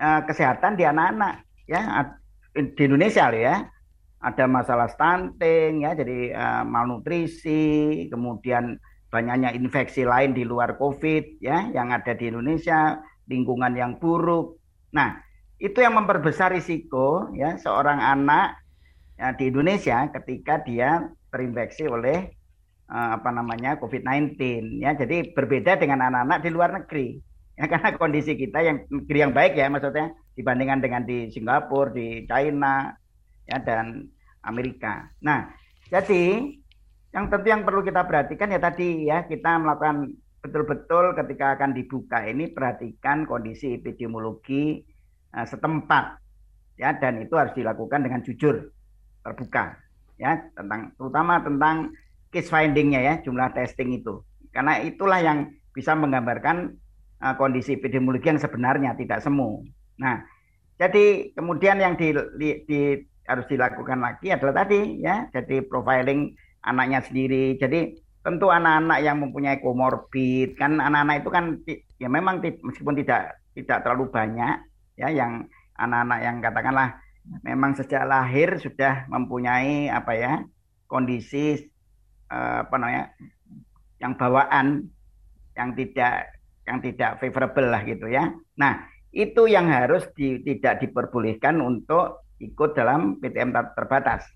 [0.00, 2.08] uh, kesehatan di anak-anak ya
[2.56, 3.56] di Indonesia loh ya.
[4.24, 8.80] Ada masalah stunting ya, jadi uh, malnutrisi, kemudian
[9.12, 14.60] banyaknya infeksi lain di luar COVID ya yang ada di Indonesia lingkungan yang buruk.
[14.92, 15.20] Nah,
[15.58, 18.60] itu yang memperbesar risiko ya seorang anak
[19.16, 22.34] ya, di Indonesia ketika dia terinfeksi oleh
[22.90, 24.36] uh, apa namanya COVID-19
[24.82, 24.94] ya.
[24.94, 27.08] Jadi berbeda dengan anak-anak di luar negeri.
[27.54, 32.26] Ya karena kondisi kita yang negeri yang baik ya maksudnya dibandingkan dengan di Singapura, di
[32.26, 32.90] China
[33.46, 34.10] ya dan
[34.42, 35.06] Amerika.
[35.22, 35.54] Nah,
[35.86, 36.50] jadi
[37.14, 42.20] yang tentu yang perlu kita perhatikan ya tadi ya kita melakukan betul-betul ketika akan dibuka
[42.28, 44.84] ini perhatikan kondisi epidemiologi
[45.32, 46.20] uh, setempat
[46.76, 48.68] ya dan itu harus dilakukan dengan jujur
[49.24, 49.80] terbuka
[50.20, 51.96] ya tentang terutama tentang
[52.28, 54.20] case findingnya ya jumlah testing itu
[54.52, 56.76] karena itulah yang bisa menggambarkan
[57.24, 59.66] uh, kondisi epidemiologi yang sebenarnya tidak semu.
[59.98, 60.22] Nah,
[60.78, 62.80] jadi kemudian yang di, di, di
[63.26, 67.58] harus dilakukan lagi adalah tadi ya, jadi profiling anaknya sendiri.
[67.58, 71.44] Jadi tentu anak-anak yang mempunyai komorbid kan anak-anak itu kan
[72.00, 74.64] ya memang meskipun tidak tidak terlalu banyak
[74.96, 75.44] ya yang
[75.76, 76.88] anak-anak yang katakanlah
[77.44, 80.32] memang sejak lahir sudah mempunyai apa ya
[80.88, 81.68] kondisi
[82.32, 83.12] eh, apa namanya
[84.00, 84.88] yang bawaan
[85.54, 86.34] yang tidak
[86.64, 88.32] yang tidak favorable lah gitu ya.
[88.56, 94.26] Nah, itu yang harus di, tidak diperbolehkan untuk ikut dalam PTM terbatas.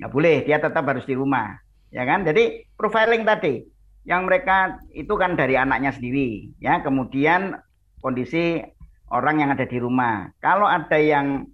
[0.00, 1.58] Nggak boleh, dia tetap harus di rumah.
[1.94, 2.26] Ya kan?
[2.26, 3.62] Jadi profiling tadi
[4.06, 6.82] yang mereka itu kan dari anaknya sendiri ya.
[6.82, 7.58] Kemudian
[8.02, 8.62] kondisi
[9.10, 10.30] orang yang ada di rumah.
[10.42, 11.46] Kalau ada yang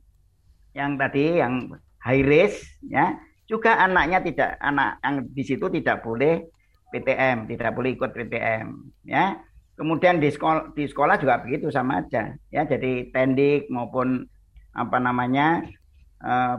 [0.73, 1.69] yang tadi yang
[2.01, 6.49] high risk ya, juga anaknya tidak anak yang di situ tidak boleh
[6.93, 8.67] PTM, tidak boleh ikut PTM
[9.09, 9.37] ya.
[9.73, 12.63] Kemudian di sekolah di sekolah juga begitu sama aja ya.
[12.69, 14.29] Jadi tendik maupun
[14.73, 15.65] apa namanya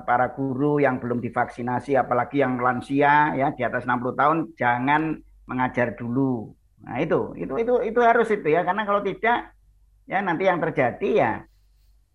[0.03, 5.95] para guru yang belum divaksinasi apalagi yang lansia ya di atas 60 tahun jangan mengajar
[5.95, 6.51] dulu.
[6.83, 9.55] Nah, itu itu itu itu harus itu ya karena kalau tidak
[10.03, 11.31] ya nanti yang terjadi ya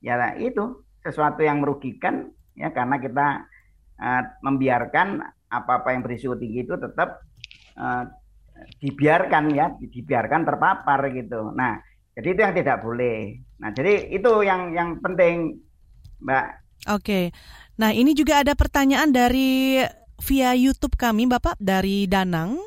[0.05, 3.49] ya itu sesuatu yang merugikan ya karena kita
[3.97, 7.25] uh, membiarkan apa-apa yang berisiko tinggi itu tetap
[7.81, 8.05] uh,
[8.83, 11.55] dibiarkan ya dibiarkan terpapar gitu.
[11.55, 11.81] Nah,
[12.19, 13.39] jadi itu yang tidak boleh.
[13.63, 15.63] Nah, jadi itu yang yang penting,
[16.21, 16.68] Mbak.
[16.87, 17.35] Oke.
[17.79, 19.83] Nah, ini juga ada pertanyaan dari
[20.23, 22.59] via YouTube kami, Bapak dari Danang.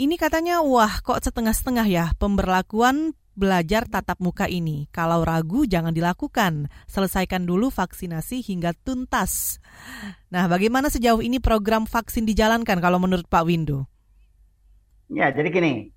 [0.00, 4.88] Ini katanya, wah kok setengah-setengah ya pemberlakuan belajar tatap muka ini.
[4.92, 6.68] Kalau ragu jangan dilakukan.
[6.88, 9.62] Selesaikan dulu vaksinasi hingga tuntas.
[10.28, 13.88] Nah, bagaimana sejauh ini program vaksin dijalankan kalau menurut Pak Windu?
[15.12, 15.92] Ya, jadi gini.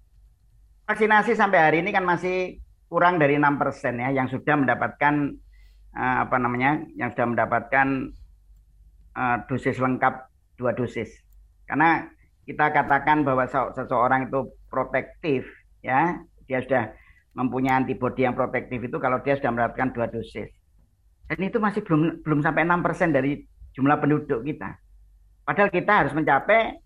[0.86, 5.34] Vaksinasi sampai hari ini kan masih kurang dari enam persen ya yang sudah mendapatkan
[5.96, 6.84] uh, apa namanya?
[7.00, 7.88] yang sudah mendapatkan
[9.16, 10.28] uh, dosis lengkap
[10.60, 11.10] dua dosis.
[11.66, 12.06] Karena
[12.46, 15.48] kita katakan bahwa seseorang itu protektif
[15.82, 16.94] ya, dia sudah
[17.36, 20.48] mempunyai antibodi yang protektif itu kalau dia sudah mendapatkan dua dosis.
[21.26, 23.42] Dan itu masih belum belum sampai enam persen dari
[23.74, 24.78] jumlah penduduk kita.
[25.44, 26.80] Padahal kita harus mencapai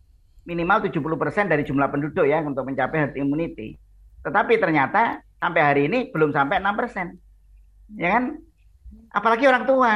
[0.48, 3.78] minimal 70 persen dari jumlah penduduk ya untuk mencapai herd immunity.
[4.26, 7.20] Tetapi ternyata sampai hari ini belum sampai enam persen.
[7.96, 8.42] Ya kan?
[9.14, 9.94] Apalagi orang tua.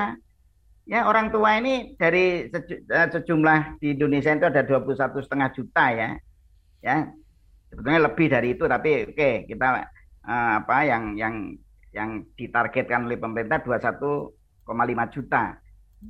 [0.84, 6.10] Ya, orang tua ini dari eh, sejumlah di Indonesia itu ada 21 setengah juta ya.
[6.84, 7.08] Ya,
[7.72, 9.88] sebetulnya lebih dari itu tapi oke okay, kita
[10.28, 11.56] uh, apa yang yang
[11.96, 14.36] yang ditargetkan oleh pemerintah 21,5
[15.16, 15.56] juta.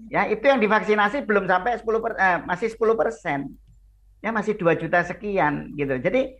[0.10, 3.39] Ya, itu yang divaksinasi belum sampai 10 per, uh, masih 10 persen.
[4.26, 6.00] Ya, masih 2 juta sekian gitu.
[6.02, 6.34] Jadi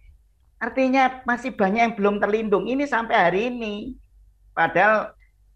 [0.58, 2.66] artinya masih banyak yang belum terlindung.
[2.66, 3.94] Ini sampai hari ini.
[4.56, 5.14] Padahal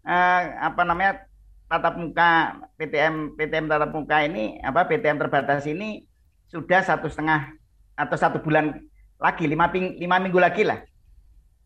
[0.08, 1.28] uh, apa namanya
[1.68, 6.08] tatap muka PTM PTM tatap muka ini apa PTM terbatas ini
[6.48, 7.52] sudah satu setengah
[7.92, 8.72] atau satu bulan
[9.20, 10.80] lagi lima, lima minggu lagi lah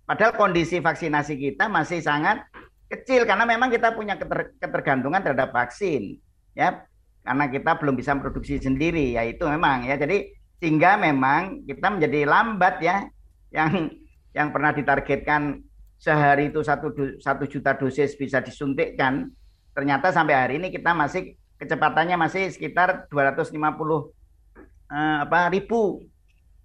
[0.02, 2.42] Padahal kondisi vaksinasi kita masih sangat
[2.90, 6.18] kecil karena memang kita punya keter, ketergantungan terhadap vaksin,
[6.52, 6.84] ya.
[7.22, 9.94] Karena kita belum bisa produksi sendiri, ya itu memang ya.
[9.94, 13.06] Jadi sehingga memang kita menjadi lambat ya,
[13.54, 13.94] yang
[14.36, 15.62] yang pernah ditargetkan
[16.02, 16.90] sehari itu satu
[17.22, 19.30] satu juta dosis bisa disuntikkan,
[19.70, 26.02] ternyata sampai hari ini kita masih kecepatannya masih sekitar 250 eh, apa ribu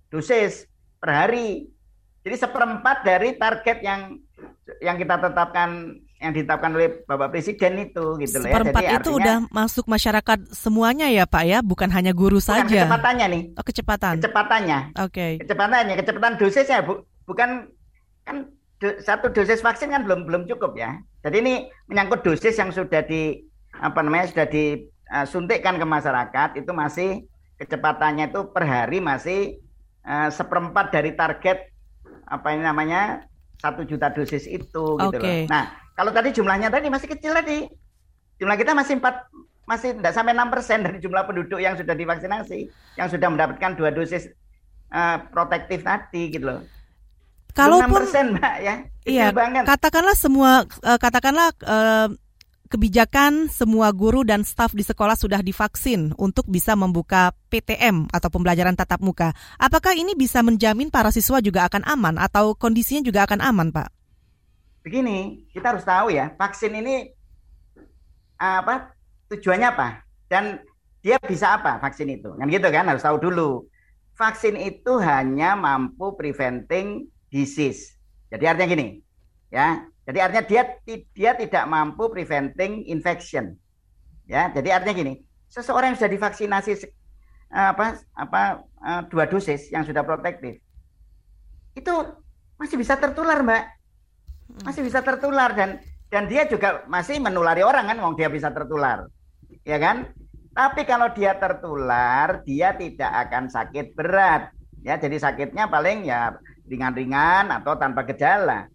[0.10, 0.66] dosis
[0.98, 1.70] per hari
[2.26, 4.18] jadi seperempat dari target yang
[4.82, 8.58] yang kita tetapkan yang ditetapkan oleh Bapak Presiden itu gitu loh ya.
[8.58, 12.66] Seperempat Jadi itu artinya, udah masuk masyarakat semuanya ya Pak ya, bukan hanya guru bukan
[12.66, 12.90] saja.
[12.90, 13.44] kecepatannya nih.
[13.54, 14.14] Oh, kecepatan.
[14.18, 14.80] Kecepatannya.
[14.98, 15.14] Oke.
[15.14, 15.32] Okay.
[15.46, 17.70] Kecepatannya, kecepatan dosisnya bu, bukan
[18.26, 18.38] kan
[18.82, 20.98] do, satu dosis vaksin kan belum belum cukup ya.
[21.26, 21.54] Jadi ini
[21.90, 23.44] menyangkut dosis yang sudah di
[23.78, 27.10] apa namanya sudah disuntikkan ke masyarakat itu masih
[27.58, 29.62] kecepatannya itu per hari masih
[30.06, 31.70] uh, seperempat dari target
[32.28, 33.26] apa ini namanya
[33.58, 35.34] satu juta dosis itu gitu loh.
[35.50, 37.66] Nah kalau tadi jumlahnya tadi masih kecil tadi,
[38.38, 39.26] jumlah kita masih empat
[39.68, 43.90] masih tidak sampai enam persen dari jumlah penduduk yang sudah divaksinasi, yang sudah mendapatkan dua
[43.92, 44.30] dosis
[44.94, 46.62] uh, protektif tadi gitu loh.
[47.58, 48.76] Kalaupun persen mbak ya,
[49.10, 49.66] iya, banget.
[49.66, 52.08] katakanlah semua uh, katakanlah uh,
[52.70, 58.78] kebijakan semua guru dan staf di sekolah sudah divaksin untuk bisa membuka PTM atau pembelajaran
[58.78, 59.34] tatap muka.
[59.58, 63.90] Apakah ini bisa menjamin para siswa juga akan aman atau kondisinya juga akan aman, Pak?
[64.84, 67.18] Begini, kita harus tahu ya, vaksin ini
[68.38, 68.94] apa
[69.34, 70.62] tujuannya apa dan
[71.02, 73.66] dia bisa apa vaksin itu kan gitu kan harus tahu dulu
[74.14, 77.96] vaksin itu hanya mampu preventing disease.
[78.32, 78.88] Jadi artinya gini,
[79.52, 79.84] ya.
[80.08, 80.64] Jadi artinya dia
[81.12, 83.60] dia tidak mampu preventing infection.
[84.28, 85.14] Ya, jadi artinya gini,
[85.52, 86.72] seseorang yang sudah divaksinasi
[87.48, 88.42] apa apa
[88.84, 90.60] uh, dua dosis yang sudah protektif
[91.80, 91.94] itu
[92.60, 93.64] masih bisa tertular mbak
[94.68, 95.80] masih bisa tertular dan
[96.12, 99.08] dan dia juga masih menulari orang kan wong dia bisa tertular
[99.64, 100.12] ya kan
[100.52, 104.52] tapi kalau dia tertular dia tidak akan sakit berat
[104.84, 106.36] ya jadi sakitnya paling ya
[106.68, 108.68] ringan-ringan atau tanpa gejala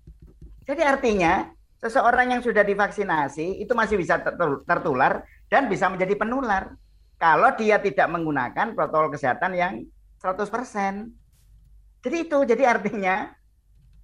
[0.67, 1.51] jadi artinya
[1.83, 4.23] seseorang yang sudah divaksinasi itu masih bisa
[4.67, 6.79] tertular dan bisa menjadi penular
[7.19, 9.75] kalau dia tidak menggunakan protokol kesehatan yang
[10.23, 11.11] 100%.
[12.03, 13.31] Jadi itu, jadi artinya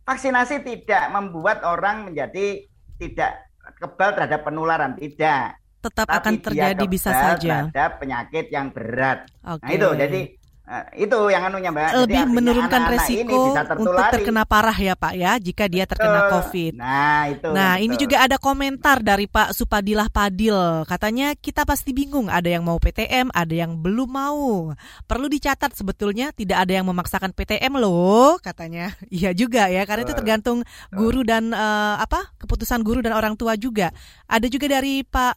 [0.06, 2.62] vaksinasi tidak membuat orang menjadi
[2.98, 3.42] tidak
[3.78, 5.58] kebal terhadap penularan, tidak.
[5.78, 7.70] Tetap Tapi akan terjadi bisa saja.
[7.70, 9.26] Terhadap penyakit yang berat.
[9.42, 9.62] Okay.
[9.66, 10.20] Nah itu, jadi
[10.68, 11.96] Eh, itu yang anunya mbak.
[12.04, 16.76] Lebih menurunkan anak -anak resiko untuk terkena parah ya pak ya jika dia terkena covid.
[16.76, 17.88] Nah itu nah itu.
[17.88, 20.84] ini juga ada komentar dari pak Supadilah Padil.
[20.84, 24.76] Katanya kita pasti bingung ada yang mau PTM ada yang belum mau.
[25.08, 28.92] Perlu dicatat sebetulnya tidak ada yang memaksakan PTM loh katanya.
[29.08, 30.60] Iya juga ya karena itu tergantung
[30.92, 33.88] guru dan uh, apa keputusan guru dan orang tua juga.
[34.28, 35.32] Ada juga dari pak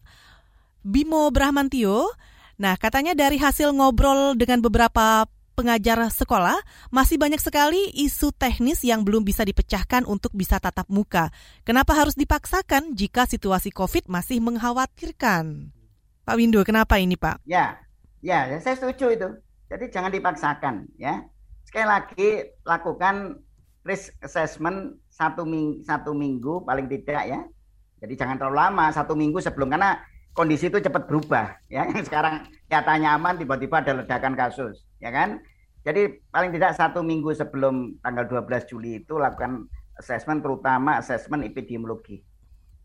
[0.83, 2.11] Bimo Brahmantio
[2.61, 5.25] Nah, katanya dari hasil ngobrol dengan beberapa
[5.57, 6.61] pengajar sekolah,
[6.93, 11.33] masih banyak sekali isu teknis yang belum bisa dipecahkan untuk bisa tatap muka.
[11.65, 15.73] Kenapa harus dipaksakan jika situasi COVID masih mengkhawatirkan?
[16.21, 17.41] Pak Windu, kenapa ini Pak?
[17.49, 17.81] Ya,
[18.21, 19.29] ya, ya saya setuju itu.
[19.65, 21.25] Jadi jangan dipaksakan ya.
[21.65, 23.41] Sekali lagi lakukan
[23.81, 27.41] risk assessment satu minggu, satu minggu paling tidak ya.
[28.05, 29.97] Jadi jangan terlalu lama, satu minggu sebelum karena
[30.31, 31.87] kondisi itu cepat berubah ya.
[32.07, 35.39] Sekarang nyatanya aman tiba-tiba ada ledakan kasus ya kan?
[35.81, 39.65] Jadi paling tidak satu minggu sebelum tanggal 12 Juli itu lakukan
[39.97, 42.21] assessment terutama assessment epidemiologi.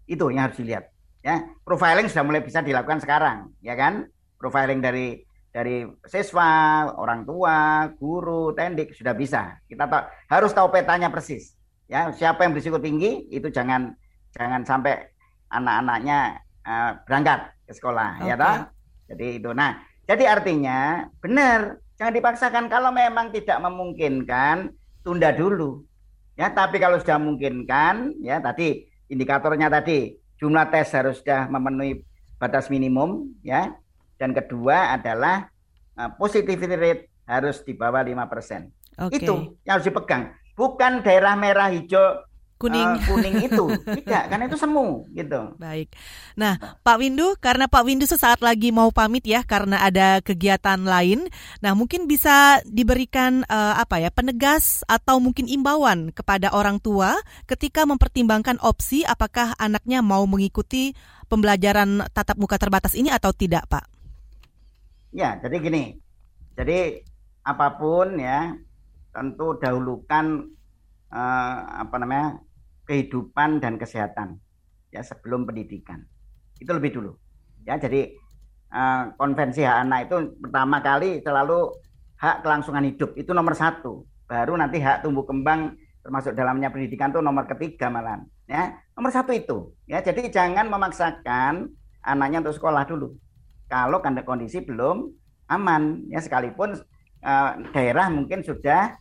[0.08, 0.90] Itu yang harus dilihat
[1.20, 1.44] ya.
[1.62, 4.08] Profiling sudah mulai bisa dilakukan sekarang ya kan?
[4.40, 5.22] Profiling dari
[5.52, 9.56] dari siswa orang tua guru tendik sudah bisa.
[9.64, 11.56] Kita tahu, harus tahu petanya persis
[11.88, 12.12] ya.
[12.12, 13.92] Siapa yang berisiko tinggi itu jangan
[14.32, 15.04] jangan sampai
[15.52, 18.28] anak-anaknya uh, berangkat ke sekolah okay.
[18.28, 18.56] ya toh.
[19.06, 19.50] Jadi itu.
[19.54, 24.74] Nah, jadi artinya benar, jangan dipaksakan kalau memang tidak memungkinkan
[25.06, 25.86] tunda dulu.
[26.36, 32.02] Ya, tapi kalau sudah memungkinkan ya tadi indikatornya tadi jumlah tes harus sudah memenuhi
[32.36, 33.72] batas minimum ya.
[34.18, 35.48] Dan kedua adalah
[35.96, 38.16] uh, positivity rate harus di bawah 5%.
[38.96, 39.22] Okay.
[39.22, 40.32] Itu yang harus dipegang.
[40.56, 42.25] Bukan daerah merah hijau
[42.56, 42.88] kuning.
[42.88, 43.64] Uh, kuning itu.
[43.84, 45.56] Tidak karena itu semu gitu.
[45.60, 45.92] Baik.
[46.36, 51.28] Nah Pak Windu karena Pak Windu sesaat lagi mau pamit ya karena ada kegiatan lain
[51.60, 57.84] nah mungkin bisa diberikan uh, apa ya penegas atau mungkin imbauan kepada orang tua ketika
[57.84, 60.96] mempertimbangkan opsi apakah anaknya mau mengikuti
[61.28, 63.84] pembelajaran tatap muka terbatas ini atau tidak Pak?
[65.12, 65.84] Ya jadi gini.
[66.56, 67.04] Jadi
[67.46, 68.56] apa pun ya
[69.12, 70.55] tentu dahulukan
[71.12, 72.40] uh, apa namanya
[72.86, 74.38] kehidupan dan kesehatan
[74.94, 76.06] ya sebelum pendidikan.
[76.56, 77.12] Itu lebih dulu.
[77.66, 78.14] Ya jadi
[78.70, 81.74] uh, konvensi hak anak itu pertama kali selalu
[82.16, 83.12] hak kelangsungan hidup.
[83.18, 84.06] Itu nomor satu.
[84.26, 85.74] Baru nanti hak tumbuh kembang
[86.06, 89.74] termasuk dalamnya pendidikan itu nomor ketiga malah ya nomor satu itu.
[89.90, 91.74] Ya jadi jangan memaksakan
[92.06, 93.18] anaknya untuk sekolah dulu.
[93.66, 95.10] Kalau kondisi belum
[95.50, 96.06] aman.
[96.06, 96.78] Ya sekalipun
[97.26, 98.94] uh, daerah mungkin sudah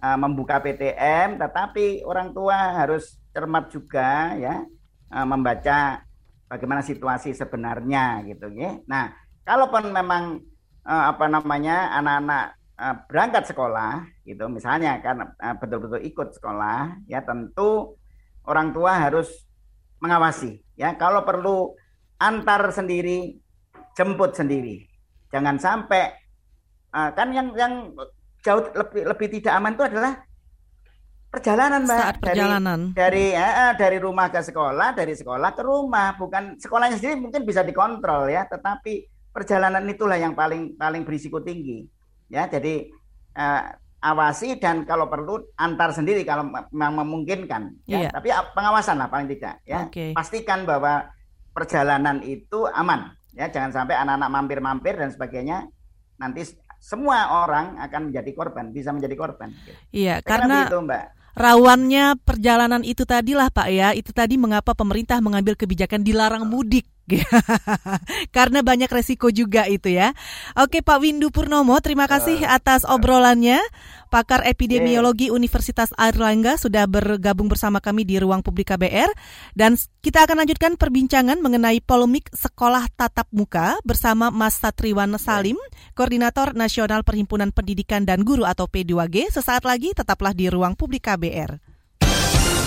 [0.00, 4.64] uh, membuka PTM tetapi orang tua harus cermat juga ya
[5.12, 6.02] uh, membaca
[6.50, 8.82] bagaimana situasi sebenarnya gitu ya.
[8.90, 9.14] Nah,
[9.46, 10.42] kalaupun memang
[10.82, 12.44] uh, apa namanya anak-anak
[12.74, 17.94] uh, berangkat sekolah gitu misalnya kan uh, betul-betul ikut sekolah ya tentu
[18.48, 19.30] orang tua harus
[20.02, 21.76] mengawasi ya kalau perlu
[22.18, 23.36] antar sendiri
[23.94, 24.88] jemput sendiri
[25.30, 26.16] jangan sampai
[26.90, 27.94] kan yang yang
[28.40, 30.12] jauh lebih lebih tidak aman itu adalah
[31.30, 32.00] perjalanan mbak.
[32.02, 32.80] Saat perjalanan.
[32.90, 36.18] dari dari, ya, dari rumah ke sekolah dari sekolah ke rumah.
[36.18, 41.86] Bukan sekolahnya sendiri mungkin bisa dikontrol ya tetapi perjalanan itulah yang paling paling berisiko tinggi.
[42.26, 42.90] Ya jadi
[43.38, 43.62] uh,
[44.00, 48.08] awasi dan kalau perlu antar sendiri kalau memang memungkinkan ya.
[48.08, 48.10] Iya.
[48.10, 49.86] tapi pengawasan lah paling tidak ya.
[49.86, 50.16] Okay.
[50.16, 51.06] pastikan bahwa
[51.54, 53.46] perjalanan itu aman ya.
[53.46, 55.68] Jangan sampai anak-anak mampir-mampir dan sebagainya
[56.18, 56.44] nanti
[56.80, 59.52] semua orang akan menjadi korban bisa menjadi korban.
[59.92, 61.04] Iya Saya karena itu mbak.
[61.36, 63.92] rawannya perjalanan itu tadilah Pak ya.
[63.92, 66.88] Itu tadi mengapa pemerintah mengambil kebijakan dilarang mudik
[68.36, 70.14] Karena banyak resiko juga itu ya.
[70.54, 73.58] Oke Pak Windu Purnomo, terima kasih atas obrolannya.
[74.10, 79.06] Pakar Epidemiologi Universitas Airlangga sudah bergabung bersama kami di ruang publik KBR
[79.54, 85.54] dan kita akan lanjutkan perbincangan mengenai polemik sekolah tatap muka bersama Mas Satriwan Salim,
[85.94, 89.30] Koordinator Nasional Perhimpunan Pendidikan dan Guru atau P2G.
[89.30, 91.70] Sesaat lagi tetaplah di ruang publik KBR.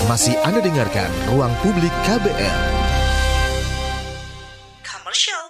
[0.08, 2.83] Masih Anda dengarkan Ruang Publik KBR.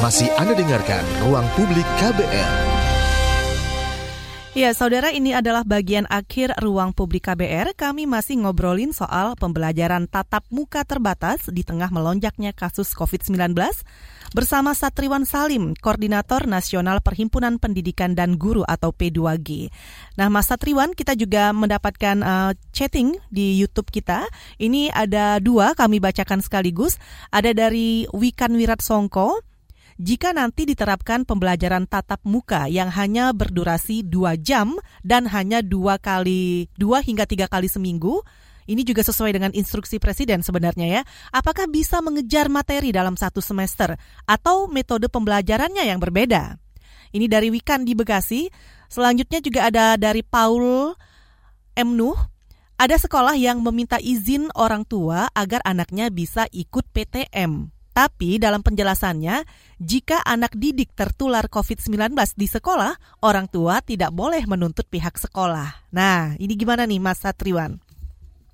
[0.00, 2.52] Masih Anda dengarkan Ruang Publik KBR.
[4.56, 7.76] Ya, saudara, ini adalah bagian akhir ruang publik KBR.
[7.76, 13.52] Kami masih ngobrolin soal pembelajaran tatap muka terbatas di tengah melonjaknya kasus COVID-19
[14.32, 19.68] bersama Satriwan Salim, Koordinator Nasional Perhimpunan Pendidikan dan Guru atau P2G.
[20.16, 24.24] Nah, Mas Satriwan, kita juga mendapatkan uh, chatting di YouTube kita.
[24.56, 26.96] Ini ada dua, kami bacakan sekaligus.
[27.28, 29.49] Ada dari Wikan Wirat Songko,
[30.00, 36.72] jika nanti diterapkan pembelajaran tatap muka yang hanya berdurasi dua jam dan hanya dua kali
[36.80, 38.24] dua hingga tiga kali seminggu,
[38.64, 41.02] ini juga sesuai dengan instruksi presiden sebenarnya ya.
[41.36, 43.92] Apakah bisa mengejar materi dalam satu semester
[44.24, 46.56] atau metode pembelajarannya yang berbeda?
[47.12, 48.48] Ini dari Wikan di Bekasi.
[48.88, 50.96] Selanjutnya juga ada dari Paul
[51.76, 51.92] M.
[51.92, 52.16] Nuh.
[52.80, 57.79] Ada sekolah yang meminta izin orang tua agar anaknya bisa ikut PTM.
[57.90, 59.42] Tapi dalam penjelasannya,
[59.82, 65.90] jika anak didik tertular COVID-19 di sekolah, orang tua tidak boleh menuntut pihak sekolah.
[65.90, 67.82] Nah, ini gimana nih Mas Satriwan?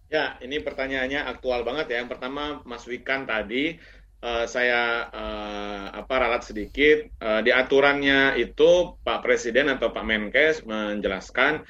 [0.08, 1.96] Ya, ini pertanyaannya aktual banget ya.
[2.00, 3.76] Yang pertama Mas Wikan tadi
[4.22, 10.62] uh, saya uh, apa ralat sedikit uh, di aturannya itu Pak Presiden atau Pak Menkes
[10.64, 11.66] menjelaskan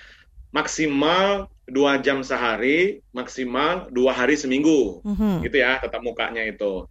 [0.55, 5.35] maksimal dua jam sehari, maksimal dua hari seminggu, mm -hmm.
[5.43, 6.87] gitu ya tetap mukanya itu.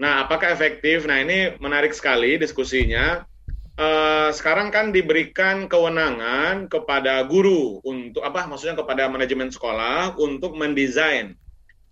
[0.00, 1.04] Nah, apakah efektif?
[1.04, 3.24] Nah, ini menarik sekali diskusinya.
[3.72, 8.44] Uh, sekarang kan diberikan kewenangan kepada guru untuk apa?
[8.44, 11.32] Maksudnya kepada manajemen sekolah untuk mendesain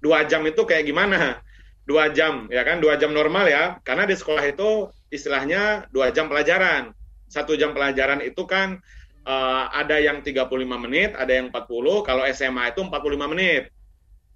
[0.01, 1.41] dua jam itu kayak gimana?
[1.89, 2.81] Dua jam, ya kan?
[2.85, 6.93] Dua jam normal ya, karena di sekolah itu istilahnya dua jam pelajaran.
[7.31, 8.81] Satu jam pelajaran itu kan
[9.25, 10.51] uh, ada yang 35
[10.85, 12.07] menit, ada yang 40.
[12.07, 13.71] Kalau SMA itu 45 menit.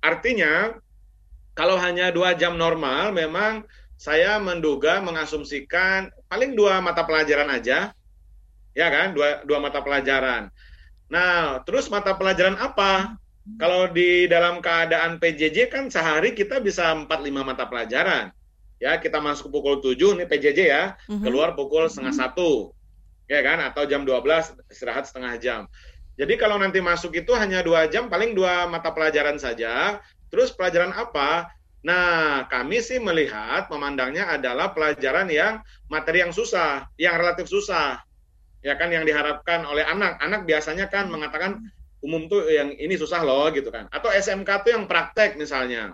[0.05, 0.77] Artinya
[1.55, 3.63] kalau hanya dua jam normal, memang
[3.95, 7.95] saya menduga mengasumsikan paling dua mata pelajaran aja,
[8.75, 10.51] ya kan, dua, dua mata pelajaran.
[11.07, 13.15] Nah, terus mata pelajaran apa?
[13.61, 18.33] Kalau di dalam keadaan PJJ kan sehari kita bisa 4-5 mata pelajaran.
[18.83, 21.23] Ya, kita masuk pukul 7, ini PJJ ya, mm-hmm.
[21.23, 22.75] keluar pukul setengah satu,
[23.31, 25.61] ya kan, atau jam 12 istirahat setengah jam.
[26.15, 29.99] Jadi kalau nanti masuk itu hanya dua jam, paling dua mata pelajaran saja,
[30.29, 31.51] Terus pelajaran apa?
[31.85, 35.61] Nah, kami sih melihat memandangnya adalah pelajaran yang
[35.93, 38.01] materi yang susah, yang relatif susah.
[38.65, 40.17] Ya kan yang diharapkan oleh anak.
[40.25, 41.61] Anak biasanya kan mengatakan
[42.01, 43.93] umum tuh yang ini susah loh gitu kan.
[43.93, 45.93] Atau SMK tuh yang praktek misalnya.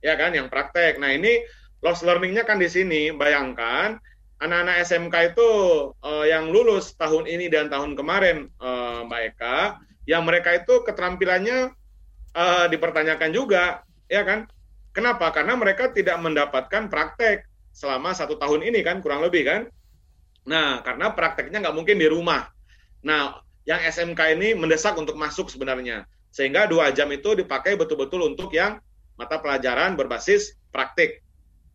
[0.00, 0.96] Ya kan yang praktek.
[0.96, 1.44] Nah, ini
[1.84, 3.12] loss learningnya kan di sini.
[3.12, 4.00] Bayangkan
[4.42, 5.48] anak-anak SMK itu
[6.02, 9.58] uh, yang lulus tahun ini dan tahun kemarin uh, Mbak Eka,
[10.10, 11.70] yang mereka itu keterampilannya
[12.36, 14.48] uh, dipertanyakan juga, ya kan?
[14.92, 15.32] Kenapa?
[15.32, 19.60] Karena mereka tidak mendapatkan praktek selama satu tahun ini kan, kurang lebih kan?
[20.44, 22.50] Nah, karena prakteknya nggak mungkin di rumah.
[23.00, 28.52] Nah, yang SMK ini mendesak untuk masuk sebenarnya, sehingga dua jam itu dipakai betul-betul untuk
[28.52, 28.82] yang
[29.16, 31.22] mata pelajaran berbasis praktik.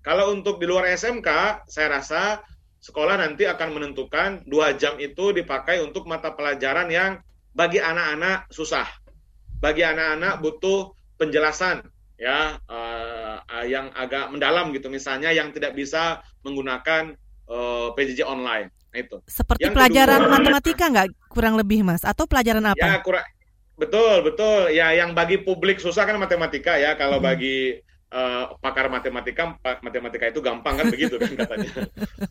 [0.06, 2.44] Kalau untuk di luar SMK, saya rasa
[2.84, 7.18] sekolah nanti akan menentukan dua jam itu dipakai untuk mata pelajaran yang
[7.58, 8.86] bagi anak-anak susah
[9.58, 11.82] bagi anak-anak butuh penjelasan
[12.18, 17.14] ya uh, yang agak mendalam gitu misalnya yang tidak bisa menggunakan
[17.50, 18.74] uh, PJJ online.
[18.90, 19.18] Nah, itu.
[19.30, 22.02] Seperti yang pelajaran kedua, matematika nggak kurang lebih mas?
[22.02, 22.82] Atau pelajaran apa?
[22.82, 23.26] Ya kurang.
[23.78, 24.74] Betul betul.
[24.74, 26.98] Ya yang bagi publik susah kan matematika ya.
[26.98, 27.28] Kalau hmm.
[27.30, 27.78] bagi
[28.10, 29.54] uh, pakar matematika,
[29.86, 31.72] matematika itu gampang kan begitu kan katanya.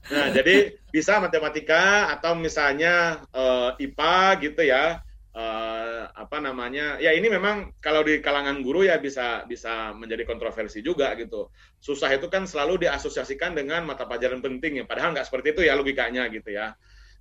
[0.06, 5.02] Nah jadi bisa matematika atau misalnya uh, IPA gitu ya
[5.36, 10.80] uh, apa namanya ya ini memang kalau di kalangan guru ya bisa bisa menjadi kontroversi
[10.80, 11.52] juga gitu.
[11.78, 15.76] Susah itu kan selalu diasosiasikan dengan mata pelajaran penting ya padahal nggak seperti itu ya
[15.76, 16.72] logikanya gitu ya.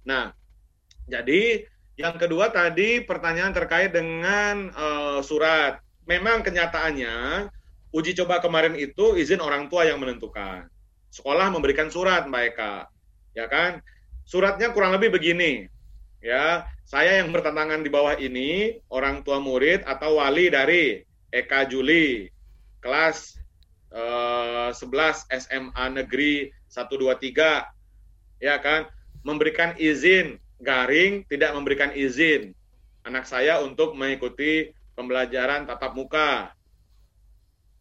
[0.07, 0.31] Nah
[1.05, 1.67] jadi
[1.99, 5.83] yang kedua tadi pertanyaan terkait dengan uh, surat.
[6.05, 7.49] Memang kenyataannya
[7.89, 10.69] uji coba kemarin itu izin orang tua yang menentukan.
[11.09, 12.87] Sekolah memberikan surat mereka
[13.35, 13.83] ya kan?
[14.25, 15.69] Suratnya kurang lebih begini
[16.25, 22.33] ya saya yang bertentangan di bawah ini orang tua murid atau wali dari Eka Juli
[22.81, 23.37] kelas
[23.93, 28.89] uh, 11 SMA Negeri 123 ya kan?
[29.25, 32.53] Memberikan izin garing tidak memberikan izin
[33.01, 36.53] anak saya untuk mengikuti pembelajaran tatap muka.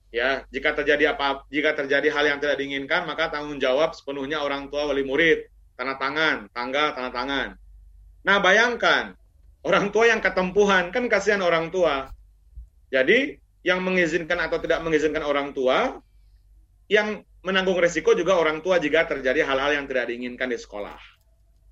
[0.09, 4.69] Ya jika terjadi apa jika terjadi hal yang tidak diinginkan maka tanggung jawab sepenuhnya orang
[4.73, 5.49] tua wali murid.
[5.77, 7.49] Tanda tangan tanggal tanda tangan
[8.25, 9.15] Nah, bayangkan
[9.65, 12.09] orang tua yang ketempuhan kan kasihan orang tua.
[12.89, 16.01] Jadi, yang mengizinkan atau tidak mengizinkan orang tua
[16.89, 20.97] yang menanggung resiko juga orang tua jika terjadi hal-hal yang tidak diinginkan di sekolah.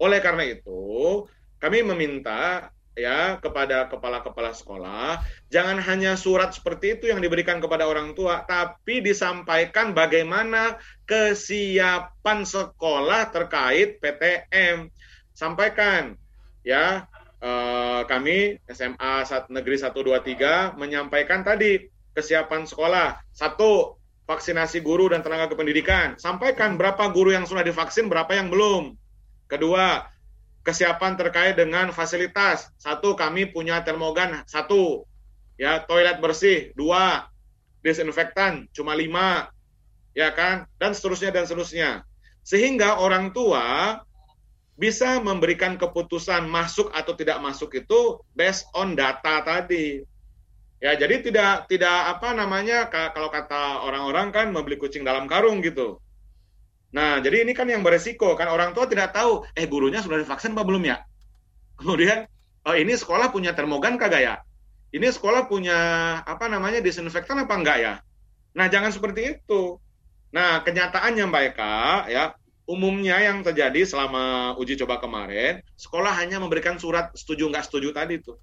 [0.00, 1.24] Oleh karena itu,
[1.61, 8.12] kami meminta ya kepada kepala-kepala sekolah jangan hanya surat seperti itu yang diberikan kepada orang
[8.12, 10.76] tua tapi disampaikan bagaimana
[11.09, 14.92] kesiapan sekolah terkait PTM
[15.32, 16.20] sampaikan
[16.62, 17.06] ya
[17.42, 23.18] eh, kami SMA Negeri 123 menyampaikan tadi kesiapan sekolah.
[23.32, 23.98] Satu,
[24.28, 26.16] vaksinasi guru dan tenaga kependidikan.
[26.16, 28.94] Sampaikan berapa guru yang sudah divaksin, berapa yang belum.
[29.50, 30.06] Kedua,
[30.62, 32.70] kesiapan terkait dengan fasilitas.
[32.78, 35.04] Satu, kami punya termogan satu,
[35.58, 37.26] ya toilet bersih dua,
[37.82, 39.50] desinfektan cuma lima,
[40.14, 42.06] ya kan, dan seterusnya dan seterusnya.
[42.42, 43.98] Sehingga orang tua
[44.76, 50.02] bisa memberikan keputusan masuk atau tidak masuk itu based on data tadi.
[50.82, 56.02] Ya, jadi tidak tidak apa namanya kalau kata orang-orang kan membeli kucing dalam karung gitu.
[56.92, 60.52] Nah, jadi ini kan yang beresiko kan orang tua tidak tahu eh gurunya sudah divaksin
[60.58, 61.00] apa belum ya.
[61.78, 62.26] Kemudian
[62.66, 64.34] oh ini sekolah punya termogan kagak ya?
[64.92, 65.78] Ini sekolah punya
[66.26, 67.94] apa namanya disinfektan apa enggak ya?
[68.52, 69.80] Nah, jangan seperti itu.
[70.36, 71.76] Nah, kenyataannya Mbak Eka
[72.12, 72.36] ya,
[72.66, 78.22] umumnya yang terjadi selama uji coba kemarin, sekolah hanya memberikan surat setuju nggak setuju tadi
[78.22, 78.38] tuh.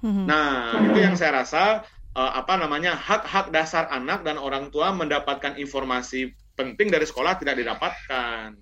[0.00, 0.24] Hmm.
[0.24, 1.84] Nah, itu yang saya rasa
[2.16, 7.58] uh, apa namanya hak-hak dasar anak dan orang tua mendapatkan informasi penting dari sekolah tidak
[7.60, 8.56] didapatkan.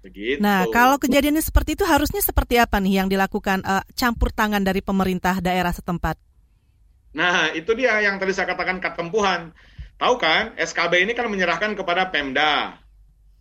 [0.00, 0.40] Begitu.
[0.40, 4.80] Nah, kalau kejadiannya seperti itu harusnya seperti apa nih yang dilakukan uh, campur tangan dari
[4.80, 6.16] pemerintah daerah setempat?
[7.12, 9.52] Nah, itu dia yang tadi saya katakan ketempuhan.
[10.00, 12.80] Tahu kan, SKB ini kan menyerahkan kepada Pemda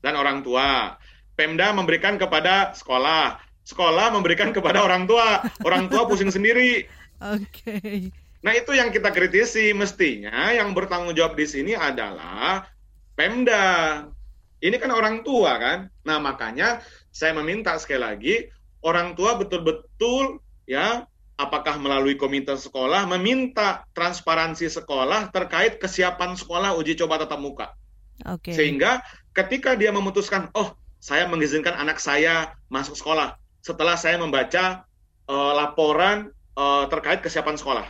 [0.03, 0.95] dan orang tua.
[1.39, 6.83] Pemda memberikan kepada sekolah, sekolah memberikan kepada orang tua, orang tua pusing sendiri.
[7.35, 7.79] Oke.
[7.79, 7.99] Okay.
[8.39, 12.67] Nah itu yang kita kritisi mestinya yang bertanggung jawab di sini adalah
[13.15, 14.03] Pemda.
[14.59, 15.79] Ini kan orang tua kan.
[16.07, 18.35] Nah makanya saya meminta sekali lagi
[18.83, 21.03] orang tua betul-betul ya
[21.39, 27.67] apakah melalui komite sekolah meminta transparansi sekolah terkait kesiapan sekolah uji coba tatap muka.
[28.19, 28.51] Okay.
[28.51, 28.99] Sehingga
[29.39, 34.83] ketika dia memutuskan, oh saya mengizinkan anak saya masuk sekolah setelah saya membaca
[35.31, 37.87] uh, laporan uh, terkait kesiapan sekolah,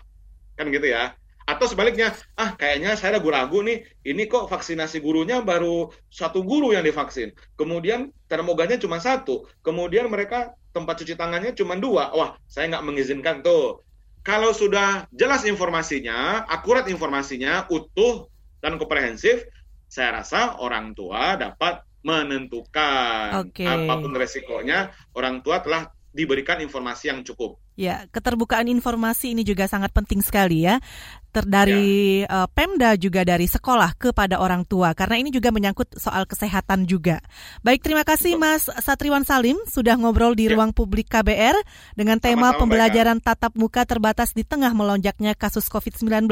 [0.54, 1.18] kan gitu ya.
[1.50, 6.86] Atau sebaliknya, ah kayaknya saya ragu-ragu nih, ini kok vaksinasi gurunya baru satu guru yang
[6.86, 7.34] divaksin.
[7.58, 9.50] Kemudian termoganya cuma satu.
[9.66, 12.14] Kemudian mereka tempat cuci tangannya cuma dua.
[12.14, 13.82] Wah, saya nggak mengizinkan tuh.
[14.22, 18.30] Kalau sudah jelas informasinya, akurat informasinya, utuh
[18.62, 19.50] dan komprehensif,
[19.90, 23.68] saya rasa orang tua dapat menentukan okay.
[23.68, 27.62] apa pun resikonya orang tua telah diberikan informasi yang cukup.
[27.80, 30.84] Ya, keterbukaan informasi ini juga sangat penting sekali ya
[31.30, 32.46] ter dari ya.
[32.46, 37.22] uh, Pemda juga dari sekolah kepada orang tua karena ini juga menyangkut soal kesehatan juga.
[37.62, 38.46] Baik, terima kasih Betul.
[38.46, 40.58] Mas Satriwan Salim sudah ngobrol di ya.
[40.58, 41.54] ruang publik KBR
[41.94, 46.26] dengan tema Sama-sama pembelajaran baik, tatap muka terbatas di tengah melonjaknya kasus COVID-19.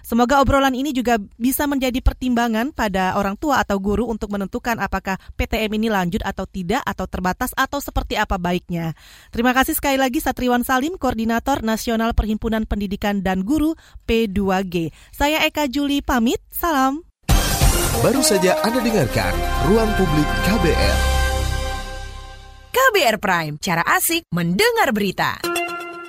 [0.00, 5.20] Semoga obrolan ini juga bisa menjadi pertimbangan pada orang tua atau guru untuk menentukan apakah
[5.36, 8.96] PTM ini lanjut atau tidak atau terbatas atau seperti apa baiknya.
[9.28, 13.76] Terima kasih sekali lagi Satriwan Salim, Koordinator Nasional Perhimpunan Pendidikan dan Guru
[14.38, 14.94] P2G.
[15.10, 17.02] Saya Eka Juli pamit, salam.
[17.98, 19.34] Baru saja Anda dengarkan
[19.66, 20.96] Ruang Publik KBR.
[22.70, 25.42] KBR Prime, cara asik mendengar berita.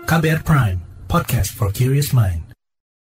[0.05, 0.77] KBR Prime,
[1.09, 2.48] podcast for curious mind.